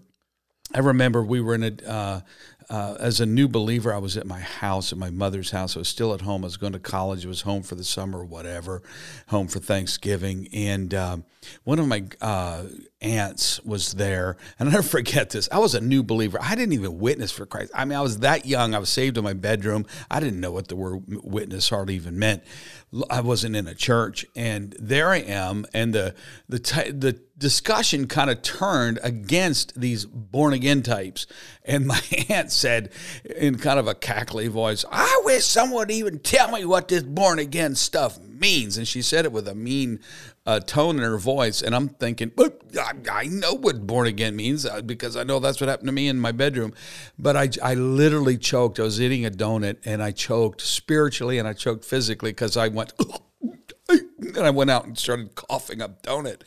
I 0.73 0.79
remember 0.79 1.23
we 1.23 1.39
were 1.39 1.55
in 1.55 1.63
a, 1.63 1.89
uh, 1.89 2.21
uh, 2.69 2.95
as 2.99 3.21
a 3.21 3.25
new 3.25 3.47
believer, 3.47 3.93
I 3.93 3.97
was 3.97 4.17
at 4.17 4.27
my 4.27 4.39
house, 4.39 4.91
at 4.91 4.97
my 4.97 5.09
mother's 5.09 5.51
house. 5.51 5.77
I 5.77 5.79
was 5.79 5.87
still 5.87 6.13
at 6.13 6.21
home. 6.21 6.43
I 6.43 6.47
was 6.47 6.57
going 6.57 6.73
to 6.73 6.79
college. 6.79 7.25
I 7.25 7.29
was 7.29 7.41
home 7.41 7.63
for 7.63 7.75
the 7.75 7.83
summer, 7.83 8.25
whatever, 8.25 8.81
home 9.27 9.47
for 9.47 9.59
Thanksgiving. 9.59 10.49
And 10.51 10.93
um, 10.93 11.23
one 11.63 11.79
of 11.79 11.87
my 11.87 12.03
uh, 12.19 12.65
aunts 13.01 13.63
was 13.63 13.93
there. 13.93 14.35
And 14.59 14.67
I'll 14.67 14.75
never 14.75 14.87
forget 14.87 15.29
this. 15.29 15.47
I 15.49 15.59
was 15.59 15.75
a 15.75 15.81
new 15.81 16.03
believer. 16.03 16.39
I 16.41 16.55
didn't 16.55 16.73
even 16.73 16.99
witness 16.99 17.31
for 17.31 17.45
Christ. 17.45 17.71
I 17.73 17.85
mean, 17.85 17.97
I 17.97 18.01
was 18.01 18.19
that 18.19 18.45
young. 18.45 18.75
I 18.75 18.79
was 18.79 18.89
saved 18.89 19.17
in 19.17 19.23
my 19.23 19.33
bedroom. 19.33 19.85
I 20.11 20.19
didn't 20.19 20.41
know 20.41 20.51
what 20.51 20.67
the 20.67 20.75
word 20.75 21.03
witness 21.07 21.69
hardly 21.69 21.95
even 21.95 22.19
meant. 22.19 22.43
I 23.09 23.21
wasn't 23.21 23.55
in 23.55 23.67
a 23.67 23.75
church. 23.75 24.25
And 24.35 24.75
there 24.77 25.09
I 25.09 25.19
am. 25.19 25.65
And 25.73 25.93
the, 25.93 26.15
the, 26.49 26.59
t- 26.59 26.91
the 26.91 27.19
discussion 27.37 28.07
kind 28.07 28.29
of 28.29 28.41
turned 28.41 28.99
against 29.03 29.79
these 29.79 30.05
born 30.05 30.53
again 30.53 30.81
types. 30.81 31.27
And 31.63 31.85
my 31.85 32.01
aunt 32.29 32.51
said, 32.51 32.91
in 33.23 33.57
kind 33.57 33.79
of 33.79 33.87
a 33.87 33.93
cackly 33.93 34.49
voice, 34.49 34.83
I 34.91 35.21
wish 35.23 35.45
someone 35.45 35.79
would 35.79 35.91
even 35.91 36.19
tell 36.19 36.51
me 36.51 36.65
what 36.65 36.87
this 36.87 37.03
born 37.03 37.39
again 37.39 37.75
stuff 37.75 38.19
means. 38.19 38.77
And 38.77 38.87
she 38.87 39.01
said 39.01 39.25
it 39.25 39.31
with 39.31 39.47
a 39.47 39.55
mean 39.55 39.99
uh, 40.45 40.59
tone 40.61 40.97
in 40.97 41.03
her 41.03 41.17
voice. 41.17 41.61
And 41.61 41.75
I'm 41.75 41.89
thinking, 41.89 42.31
I, 42.39 42.93
I 43.11 43.25
know 43.25 43.53
what 43.53 43.85
born 43.85 44.07
again 44.07 44.35
means 44.35 44.65
uh, 44.65 44.81
because 44.81 45.15
I 45.15 45.23
know 45.23 45.39
that's 45.39 45.59
what 45.59 45.69
happened 45.69 45.89
to 45.89 45.93
me 45.93 46.07
in 46.07 46.19
my 46.19 46.31
bedroom. 46.31 46.73
But 47.19 47.35
I, 47.35 47.49
I 47.61 47.73
literally 47.75 48.37
choked. 48.37 48.79
I 48.79 48.83
was 48.83 49.01
eating 49.01 49.25
a 49.25 49.31
donut 49.31 49.77
and 49.85 50.01
I 50.01 50.11
choked 50.11 50.61
spiritually 50.61 51.37
and 51.37 51.47
I 51.47 51.53
choked 51.53 51.85
physically 51.85 52.31
because 52.31 52.57
I 52.57 52.69
went, 52.69 52.93
and 54.19 54.39
I 54.39 54.49
went 54.49 54.69
out 54.69 54.85
and 54.85 54.97
started 54.97 55.35
coughing 55.35 55.81
up 55.81 56.03
donut. 56.03 56.41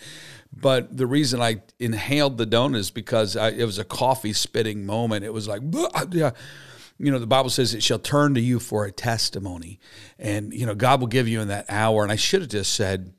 But 0.53 0.97
the 0.97 1.07
reason 1.07 1.41
I 1.41 1.63
inhaled 1.79 2.39
the 2.39 2.47
donut 2.47 2.77
is 2.77 2.91
because 2.91 3.37
I, 3.37 3.51
it 3.51 3.65
was 3.65 3.79
a 3.79 3.85
coffee 3.85 4.33
spitting 4.33 4.85
moment. 4.85 5.25
It 5.25 5.33
was 5.33 5.47
like, 5.47 5.63
yeah 6.11 6.33
you 7.01 7.11
know, 7.11 7.19
the 7.19 7.27
Bible 7.27 7.49
says 7.49 7.73
it 7.73 7.83
shall 7.83 7.99
turn 7.99 8.35
to 8.35 8.41
you 8.41 8.61
for 8.61 8.85
a 8.85 8.93
testimony. 8.93 9.81
And, 10.19 10.53
you 10.53 10.67
know, 10.67 10.75
God 10.75 11.01
will 11.01 11.09
give 11.09 11.27
you 11.27 11.41
in 11.41 11.49
that 11.49 11.65
hour. 11.71 12.03
And 12.03 12.13
I 12.13 12.17
should 12.17 12.43
have 12.43 12.51
just 12.51 12.75
said, 12.75 13.15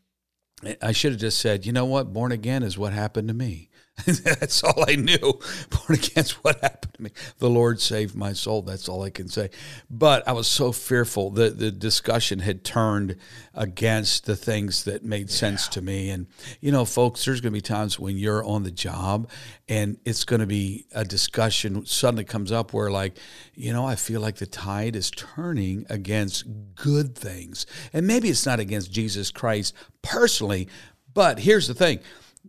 I 0.84 0.92
should 0.92 1.14
have 1.14 1.20
just 1.20 1.40
said, 1.40 1.66
you 1.66 1.74
know 1.74 1.86
what? 1.86 2.14
Born 2.14 2.32
again 2.32 2.62
is 2.62 2.78
what 2.78 2.94
happened 2.94 3.28
to 3.30 3.34
me. 3.34 3.71
That's 4.24 4.64
all 4.64 4.86
I 4.88 4.96
knew. 4.96 5.18
Born 5.70 6.00
against 6.00 6.44
what 6.44 6.60
happened 6.62 6.94
to 6.96 7.04
me. 7.04 7.12
The 7.40 7.50
Lord 7.50 7.80
saved 7.80 8.16
my 8.16 8.34
soul. 8.34 8.62
That's 8.62 8.90
all 8.90 9.04
I 9.04 9.10
can 9.10 9.28
say. 9.28 9.50
But 9.90 10.28
I 10.28 10.34
was 10.34 10.48
so 10.48 10.72
fearful 10.72 11.30
that 11.32 11.60
the 11.60 11.72
discussion 11.72 12.40
had 12.40 12.64
turned 12.64 13.18
against 13.54 14.26
the 14.26 14.36
things 14.36 14.86
that 14.86 15.04
made 15.04 15.30
yeah. 15.30 15.36
sense 15.36 15.68
to 15.70 15.82
me. 15.82 16.10
And, 16.10 16.28
you 16.60 16.72
know, 16.72 16.86
folks, 16.86 17.26
there's 17.26 17.42
going 17.42 17.54
to 17.54 17.58
be 17.58 17.62
times 17.62 18.00
when 18.00 18.18
you're 18.18 18.44
on 18.44 18.64
the 18.64 18.72
job 18.72 19.30
and 19.68 19.98
it's 20.06 20.24
going 20.24 20.42
to 20.42 20.48
be 20.48 20.86
a 20.94 21.06
discussion 21.06 21.86
suddenly 21.86 22.24
comes 22.24 22.52
up 22.52 22.74
where, 22.74 22.92
like, 22.92 23.18
you 23.54 23.72
know, 23.74 23.86
I 23.86 23.96
feel 23.96 24.22
like 24.22 24.38
the 24.38 24.48
tide 24.48 24.96
is 24.96 25.12
turning 25.12 25.86
against 25.90 26.46
good 26.76 27.16
things. 27.16 27.66
And 27.94 28.08
maybe 28.08 28.30
it's 28.30 28.46
not 28.46 28.60
against 28.60 28.92
Jesus 28.92 29.32
Christ 29.32 29.74
personally, 30.02 30.68
but 31.14 31.40
here's 31.40 31.68
the 31.68 31.74
thing 31.74 32.00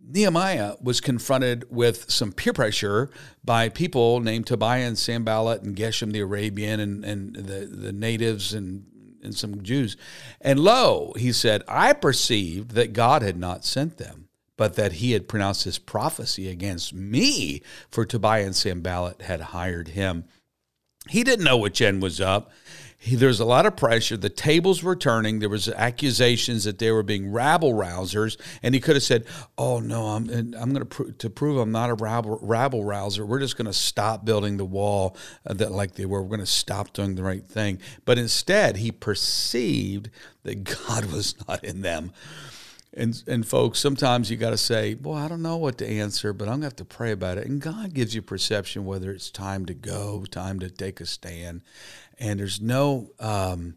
Nehemiah 0.04 0.74
was 0.80 1.00
confronted 1.00 1.64
with 1.70 2.10
some 2.10 2.32
peer 2.32 2.52
pressure 2.52 3.10
by 3.44 3.68
people 3.68 4.20
named 4.20 4.46
Tobiah 4.46 4.86
and 4.86 4.98
Sanballat 4.98 5.62
and 5.62 5.76
Geshem 5.76 6.12
the 6.12 6.20
Arabian 6.20 6.80
and, 6.80 7.04
and 7.04 7.36
the, 7.36 7.66
the 7.66 7.92
natives 7.92 8.52
and, 8.52 8.84
and 9.22 9.34
some 9.34 9.62
Jews. 9.62 9.96
And 10.40 10.60
lo, 10.60 11.12
he 11.16 11.32
said, 11.32 11.62
I 11.68 11.92
perceived 11.92 12.72
that 12.72 12.92
God 12.92 13.22
had 13.22 13.36
not 13.36 13.64
sent 13.64 13.98
them, 13.98 14.28
but 14.56 14.74
that 14.74 14.94
he 14.94 15.12
had 15.12 15.28
pronounced 15.28 15.64
his 15.64 15.78
prophecy 15.78 16.48
against 16.48 16.92
me, 16.92 17.62
for 17.90 18.04
Tobiah 18.04 18.44
and 18.44 18.56
Sanballat 18.56 19.22
had 19.22 19.40
hired 19.40 19.88
him. 19.88 20.24
He 21.08 21.24
didn't 21.24 21.44
know 21.44 21.56
which 21.56 21.80
end 21.80 22.02
was 22.02 22.20
up 22.20 22.50
he, 23.02 23.16
there 23.16 23.26
was 23.26 23.40
a 23.40 23.44
lot 23.44 23.66
of 23.66 23.74
pressure. 23.74 24.16
The 24.16 24.30
tables 24.30 24.80
were 24.80 24.94
turning. 24.94 25.40
There 25.40 25.48
was 25.48 25.68
accusations 25.68 26.62
that 26.62 26.78
they 26.78 26.92
were 26.92 27.02
being 27.02 27.32
rabble 27.32 27.72
rousers, 27.72 28.40
and 28.62 28.76
he 28.76 28.80
could 28.80 28.94
have 28.94 29.02
said, 29.02 29.24
"Oh 29.58 29.80
no, 29.80 30.04
I'm 30.06 30.30
I'm 30.30 30.72
going 30.72 30.86
to 30.86 31.12
to 31.18 31.28
prove 31.28 31.58
I'm 31.58 31.72
not 31.72 31.90
a 31.90 31.94
rabble, 31.94 32.38
rabble 32.40 32.84
rouser. 32.84 33.26
We're 33.26 33.40
just 33.40 33.56
going 33.56 33.66
to 33.66 33.72
stop 33.72 34.24
building 34.24 34.56
the 34.56 34.64
wall 34.64 35.16
uh, 35.44 35.54
that 35.54 35.72
like 35.72 35.96
they 35.96 36.06
were. 36.06 36.22
We're 36.22 36.28
going 36.28 36.40
to 36.40 36.46
stop 36.46 36.92
doing 36.92 37.16
the 37.16 37.24
right 37.24 37.44
thing." 37.44 37.80
But 38.04 38.18
instead, 38.18 38.76
he 38.76 38.92
perceived 38.92 40.08
that 40.44 40.62
God 40.86 41.06
was 41.06 41.34
not 41.48 41.64
in 41.64 41.82
them. 41.82 42.12
And 42.94 43.22
and 43.26 43.46
folks, 43.46 43.78
sometimes 43.78 44.30
you 44.30 44.36
got 44.36 44.50
to 44.50 44.58
say, 44.58 44.94
"Boy, 44.94 45.14
I 45.14 45.28
don't 45.28 45.42
know 45.42 45.56
what 45.56 45.78
to 45.78 45.88
answer, 45.88 46.32
but 46.32 46.46
I'm 46.46 46.56
gonna 46.56 46.66
have 46.66 46.76
to 46.76 46.84
pray 46.84 47.12
about 47.12 47.38
it." 47.38 47.46
And 47.46 47.60
God 47.60 47.94
gives 47.94 48.14
you 48.14 48.20
perception 48.20 48.84
whether 48.84 49.10
it's 49.10 49.30
time 49.30 49.64
to 49.66 49.74
go, 49.74 50.24
time 50.30 50.58
to 50.60 50.68
take 50.68 51.00
a 51.00 51.06
stand 51.06 51.62
and 52.22 52.38
there's 52.38 52.60
no 52.60 53.10
um, 53.18 53.74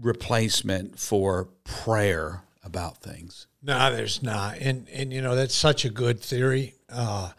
replacement 0.00 0.98
for 0.98 1.48
prayer 1.64 2.42
about 2.62 2.98
things. 2.98 3.46
No, 3.62 3.90
there's 3.90 4.22
not, 4.22 4.58
and 4.58 4.86
and 4.90 5.12
you 5.12 5.22
know 5.22 5.34
that's 5.34 5.54
such 5.54 5.84
a 5.84 5.90
good 5.90 6.20
theory. 6.20 6.74
Uh, 6.88 7.30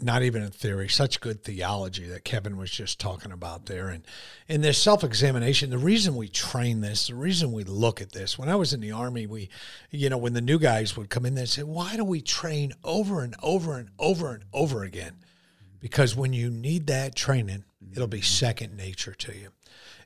not 0.00 0.22
even 0.22 0.42
a 0.42 0.48
theory, 0.48 0.88
such 0.88 1.20
good 1.20 1.44
theology 1.44 2.06
that 2.08 2.24
Kevin 2.24 2.56
was 2.56 2.70
just 2.70 2.98
talking 2.98 3.32
about 3.32 3.66
there. 3.66 3.88
And 3.88 4.04
in 4.48 4.60
this 4.60 4.78
self 4.78 5.04
examination, 5.04 5.70
the 5.70 5.78
reason 5.78 6.16
we 6.16 6.28
train 6.28 6.80
this, 6.80 7.08
the 7.08 7.14
reason 7.14 7.52
we 7.52 7.64
look 7.64 8.00
at 8.00 8.12
this, 8.12 8.38
when 8.38 8.48
I 8.48 8.56
was 8.56 8.72
in 8.72 8.80
the 8.80 8.92
Army, 8.92 9.26
we, 9.26 9.48
you 9.90 10.08
know, 10.08 10.18
when 10.18 10.32
the 10.32 10.40
new 10.40 10.58
guys 10.58 10.96
would 10.96 11.10
come 11.10 11.26
in, 11.26 11.34
they'd 11.34 11.48
say, 11.48 11.62
Why 11.62 11.96
do 11.96 12.04
we 12.04 12.20
train 12.20 12.72
over 12.84 13.22
and 13.22 13.34
over 13.42 13.78
and 13.78 13.90
over 13.98 14.34
and 14.34 14.44
over 14.52 14.82
again? 14.82 15.16
because 15.82 16.16
when 16.16 16.32
you 16.32 16.48
need 16.48 16.86
that 16.86 17.14
training, 17.14 17.64
it'll 17.92 18.06
be 18.06 18.22
second 18.22 18.76
nature 18.76 19.12
to 19.12 19.36
you. 19.36 19.48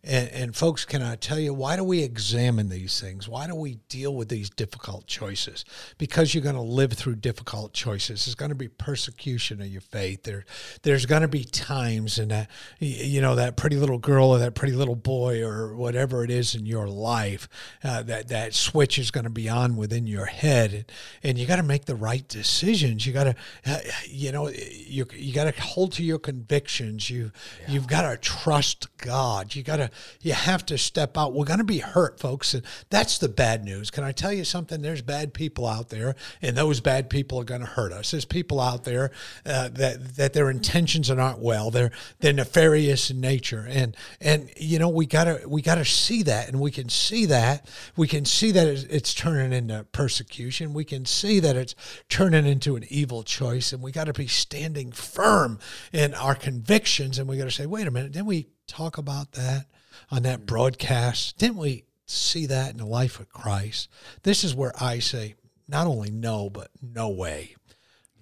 And, 0.06 0.30
and 0.30 0.56
folks, 0.56 0.84
can 0.84 1.02
I 1.02 1.16
tell 1.16 1.38
you, 1.38 1.52
why 1.52 1.74
do 1.74 1.82
we 1.82 2.02
examine 2.04 2.68
these 2.68 3.00
things? 3.00 3.28
Why 3.28 3.48
do 3.48 3.56
we 3.56 3.80
deal 3.88 4.14
with 4.14 4.28
these 4.28 4.48
difficult 4.48 5.08
choices? 5.08 5.64
Because 5.98 6.32
you're 6.32 6.44
going 6.44 6.54
to 6.54 6.60
live 6.60 6.92
through 6.92 7.16
difficult 7.16 7.72
choices. 7.72 8.24
There's 8.24 8.36
going 8.36 8.50
to 8.50 8.54
be 8.54 8.68
persecution 8.68 9.60
of 9.60 9.66
your 9.66 9.80
faith. 9.80 10.22
There, 10.22 10.44
there's 10.82 11.06
going 11.06 11.22
to 11.22 11.28
be 11.28 11.42
times 11.42 12.20
in 12.20 12.28
that, 12.28 12.48
you 12.78 13.20
know, 13.20 13.34
that 13.34 13.56
pretty 13.56 13.76
little 13.76 13.98
girl 13.98 14.28
or 14.28 14.38
that 14.38 14.54
pretty 14.54 14.74
little 14.74 14.94
boy 14.94 15.42
or 15.42 15.74
whatever 15.74 16.22
it 16.22 16.30
is 16.30 16.54
in 16.54 16.66
your 16.66 16.86
life, 16.86 17.48
uh, 17.82 18.04
that, 18.04 18.28
that 18.28 18.54
switch 18.54 19.00
is 19.00 19.10
going 19.10 19.24
to 19.24 19.30
be 19.30 19.48
on 19.48 19.74
within 19.74 20.06
your 20.06 20.26
head. 20.26 20.72
And, 20.72 20.84
and 21.24 21.38
you 21.38 21.46
got 21.46 21.56
to 21.56 21.64
make 21.64 21.86
the 21.86 21.96
right 21.96 22.26
decisions. 22.28 23.04
You 23.04 23.12
got 23.12 23.24
to, 23.24 23.34
uh, 23.66 23.78
you 24.06 24.30
know, 24.30 24.48
you, 24.48 25.04
you 25.12 25.34
got 25.34 25.52
to 25.52 25.60
hold 25.60 25.90
to 25.94 26.04
your 26.04 26.20
convictions. 26.20 27.10
You, 27.10 27.32
yeah. 27.62 27.72
you've 27.72 27.88
got 27.88 28.08
to 28.08 28.16
trust 28.16 28.96
God. 28.98 29.56
You 29.56 29.64
got 29.64 29.78
to, 29.78 29.90
you 30.20 30.32
have 30.32 30.64
to 30.66 30.78
step 30.78 31.16
out. 31.16 31.32
We're 31.32 31.44
going 31.44 31.58
to 31.58 31.64
be 31.64 31.78
hurt, 31.78 32.20
folks, 32.20 32.54
and 32.54 32.62
that's 32.90 33.18
the 33.18 33.28
bad 33.28 33.64
news. 33.64 33.90
Can 33.90 34.04
I 34.04 34.12
tell 34.12 34.32
you 34.32 34.44
something? 34.44 34.82
There's 34.82 35.02
bad 35.02 35.34
people 35.34 35.66
out 35.66 35.88
there, 35.88 36.14
and 36.42 36.56
those 36.56 36.80
bad 36.80 37.10
people 37.10 37.40
are 37.40 37.44
going 37.44 37.60
to 37.60 37.66
hurt 37.66 37.92
us. 37.92 38.10
There's 38.10 38.24
people 38.24 38.60
out 38.60 38.84
there 38.84 39.10
uh, 39.44 39.68
that 39.68 40.16
that 40.16 40.32
their 40.32 40.50
intentions 40.50 41.10
are 41.10 41.16
not 41.16 41.40
well. 41.40 41.70
They're 41.70 41.92
they're 42.20 42.32
nefarious 42.32 43.10
in 43.10 43.20
nature, 43.20 43.66
and 43.68 43.96
and 44.20 44.50
you 44.56 44.78
know 44.78 44.88
we 44.88 45.06
gotta 45.06 45.42
we 45.46 45.62
gotta 45.62 45.84
see 45.84 46.22
that, 46.24 46.48
and 46.48 46.60
we 46.60 46.70
can 46.70 46.88
see 46.88 47.26
that 47.26 47.68
we 47.96 48.08
can 48.08 48.24
see 48.24 48.50
that 48.52 48.66
it's 48.66 49.14
turning 49.14 49.52
into 49.52 49.84
persecution. 49.92 50.72
We 50.74 50.84
can 50.84 51.04
see 51.04 51.40
that 51.40 51.56
it's 51.56 51.74
turning 52.08 52.46
into 52.46 52.76
an 52.76 52.84
evil 52.88 53.22
choice, 53.22 53.72
and 53.72 53.82
we 53.82 53.92
got 53.92 54.04
to 54.04 54.12
be 54.12 54.26
standing 54.26 54.92
firm 54.92 55.58
in 55.92 56.14
our 56.14 56.34
convictions, 56.34 57.18
and 57.18 57.28
we 57.28 57.36
got 57.36 57.44
to 57.44 57.50
say, 57.50 57.66
wait 57.66 57.86
a 57.86 57.90
minute, 57.90 58.12
didn't 58.12 58.26
we 58.26 58.48
talk 58.66 58.98
about 58.98 59.32
that 59.32 59.66
on 60.10 60.22
that 60.22 60.38
mm-hmm. 60.38 60.46
broadcast. 60.46 61.38
Didn't 61.38 61.56
we 61.56 61.84
see 62.06 62.46
that 62.46 62.70
in 62.70 62.78
the 62.78 62.86
life 62.86 63.20
of 63.20 63.28
Christ? 63.28 63.88
This 64.22 64.44
is 64.44 64.54
where 64.54 64.72
I 64.80 64.98
say 64.98 65.34
not 65.68 65.86
only 65.86 66.10
no, 66.10 66.48
but 66.48 66.70
no 66.80 67.08
way. 67.08 67.56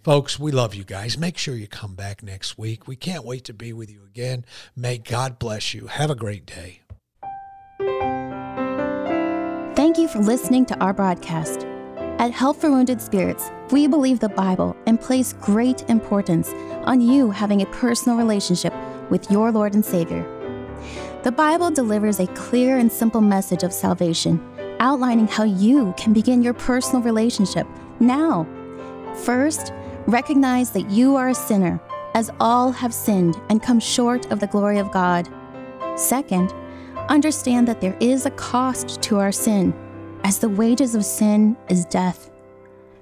Folks, 0.02 0.38
we 0.38 0.52
love 0.52 0.74
you 0.74 0.84
guys. 0.84 1.16
Make 1.16 1.38
sure 1.38 1.54
you 1.54 1.66
come 1.66 1.94
back 1.94 2.22
next 2.22 2.58
week. 2.58 2.86
We 2.86 2.94
can't 2.94 3.24
wait 3.24 3.44
to 3.44 3.54
be 3.54 3.72
with 3.72 3.90
you 3.90 4.04
again. 4.04 4.44
May 4.76 4.98
God 4.98 5.38
bless 5.38 5.72
you. 5.72 5.86
Have 5.86 6.10
a 6.10 6.14
great 6.14 6.44
day. 6.44 6.80
Thank 9.74 9.98
you 9.98 10.06
for 10.06 10.18
listening 10.18 10.66
to 10.66 10.78
our 10.78 10.92
broadcast. 10.92 11.66
At 12.18 12.30
Help 12.30 12.58
for 12.58 12.70
Wounded 12.70 13.00
Spirits, 13.00 13.50
we 13.70 13.86
believe 13.86 14.20
the 14.20 14.28
Bible 14.28 14.76
and 14.86 15.00
place 15.00 15.32
great 15.32 15.88
importance 15.90 16.50
on 16.84 17.00
you 17.00 17.30
having 17.30 17.62
a 17.62 17.66
personal 17.66 18.16
relationship 18.16 18.72
with 19.10 19.30
your 19.30 19.50
Lord 19.50 19.74
and 19.74 19.84
Savior. 19.84 20.24
The 21.24 21.32
Bible 21.32 21.70
delivers 21.70 22.20
a 22.20 22.26
clear 22.26 22.76
and 22.76 22.92
simple 22.92 23.22
message 23.22 23.62
of 23.62 23.72
salvation, 23.72 24.38
outlining 24.78 25.26
how 25.26 25.44
you 25.44 25.94
can 25.96 26.12
begin 26.12 26.42
your 26.42 26.52
personal 26.52 27.00
relationship 27.00 27.66
now. 27.98 28.46
First, 29.22 29.72
recognize 30.06 30.72
that 30.72 30.90
you 30.90 31.16
are 31.16 31.30
a 31.30 31.34
sinner, 31.34 31.80
as 32.12 32.30
all 32.40 32.72
have 32.72 32.92
sinned 32.92 33.40
and 33.48 33.62
come 33.62 33.80
short 33.80 34.30
of 34.30 34.38
the 34.38 34.48
glory 34.48 34.76
of 34.76 34.92
God. 34.92 35.26
Second, 35.96 36.52
understand 37.08 37.66
that 37.68 37.80
there 37.80 37.96
is 38.00 38.26
a 38.26 38.30
cost 38.32 39.00
to 39.04 39.18
our 39.18 39.32
sin, 39.32 39.72
as 40.24 40.40
the 40.40 40.50
wages 40.50 40.94
of 40.94 41.06
sin 41.06 41.56
is 41.70 41.86
death. 41.86 42.30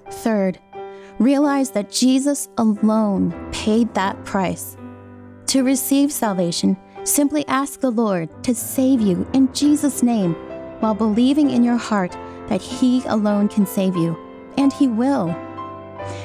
Third, 0.09 0.61
realize 1.19 1.73
that 1.73 1.91
Jesus 1.91 2.49
alone 2.57 3.35
paid 3.51 3.93
that 3.95 4.25
price. 4.25 4.77
To 5.49 5.65
receive 5.65 6.13
salvation, 6.13 6.77
Simply 7.05 7.47
ask 7.49 7.81
the 7.81 7.91
Lord 7.91 8.29
to 8.45 8.55
save 8.55 9.01
you 9.01 9.27
in 9.33 9.53
Jesus' 9.53 10.03
name 10.03 10.35
while 10.81 10.95
believing 10.95 11.51
in 11.51 11.65
your 11.65 11.77
heart 11.77 12.13
that 12.49 12.63
He 12.63 13.03
alone 13.07 13.49
can 13.49 13.67
save 13.67 13.97
you, 13.97 14.17
and 14.57 14.73
He 14.73 14.87
will. 14.87 15.35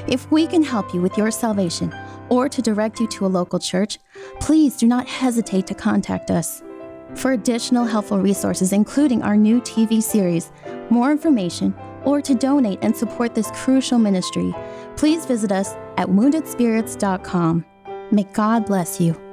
If 0.08 0.30
we 0.32 0.46
can 0.46 0.63
help 0.63 0.94
you 0.94 1.02
with 1.02 1.18
your 1.18 1.32
salvation 1.32 1.94
or 2.30 2.48
to 2.50 2.62
direct 2.62 3.00
you 3.00 3.08
to 3.08 3.26
a 3.26 3.28
local 3.28 3.60
church, 3.60 3.98
please 4.40 4.78
do 4.78 4.88
not 4.88 5.08
hesitate 5.08 5.66
to 5.68 5.74
contact 5.74 6.30
us. 6.30 6.62
For 7.16 7.32
additional 7.32 7.86
helpful 7.86 8.20
resources, 8.20 8.74
including 8.74 9.24
our 9.24 9.38
new 9.38 9.62
TV 9.62 10.04
series, 10.04 10.52
more 10.90 11.12
information, 11.12 11.74
or 12.04 12.22
to 12.22 12.36
donate 12.36 12.80
and 12.82 12.96
support 12.96 13.34
this 13.34 13.50
crucial 13.52 13.98
ministry, 13.98 14.54
please 14.96 15.26
visit 15.26 15.52
us 15.52 15.74
at 15.98 16.08
woundedspirits.com. 16.08 17.66
May 18.12 18.24
God 18.34 18.66
bless 18.66 19.02
you. 19.02 19.27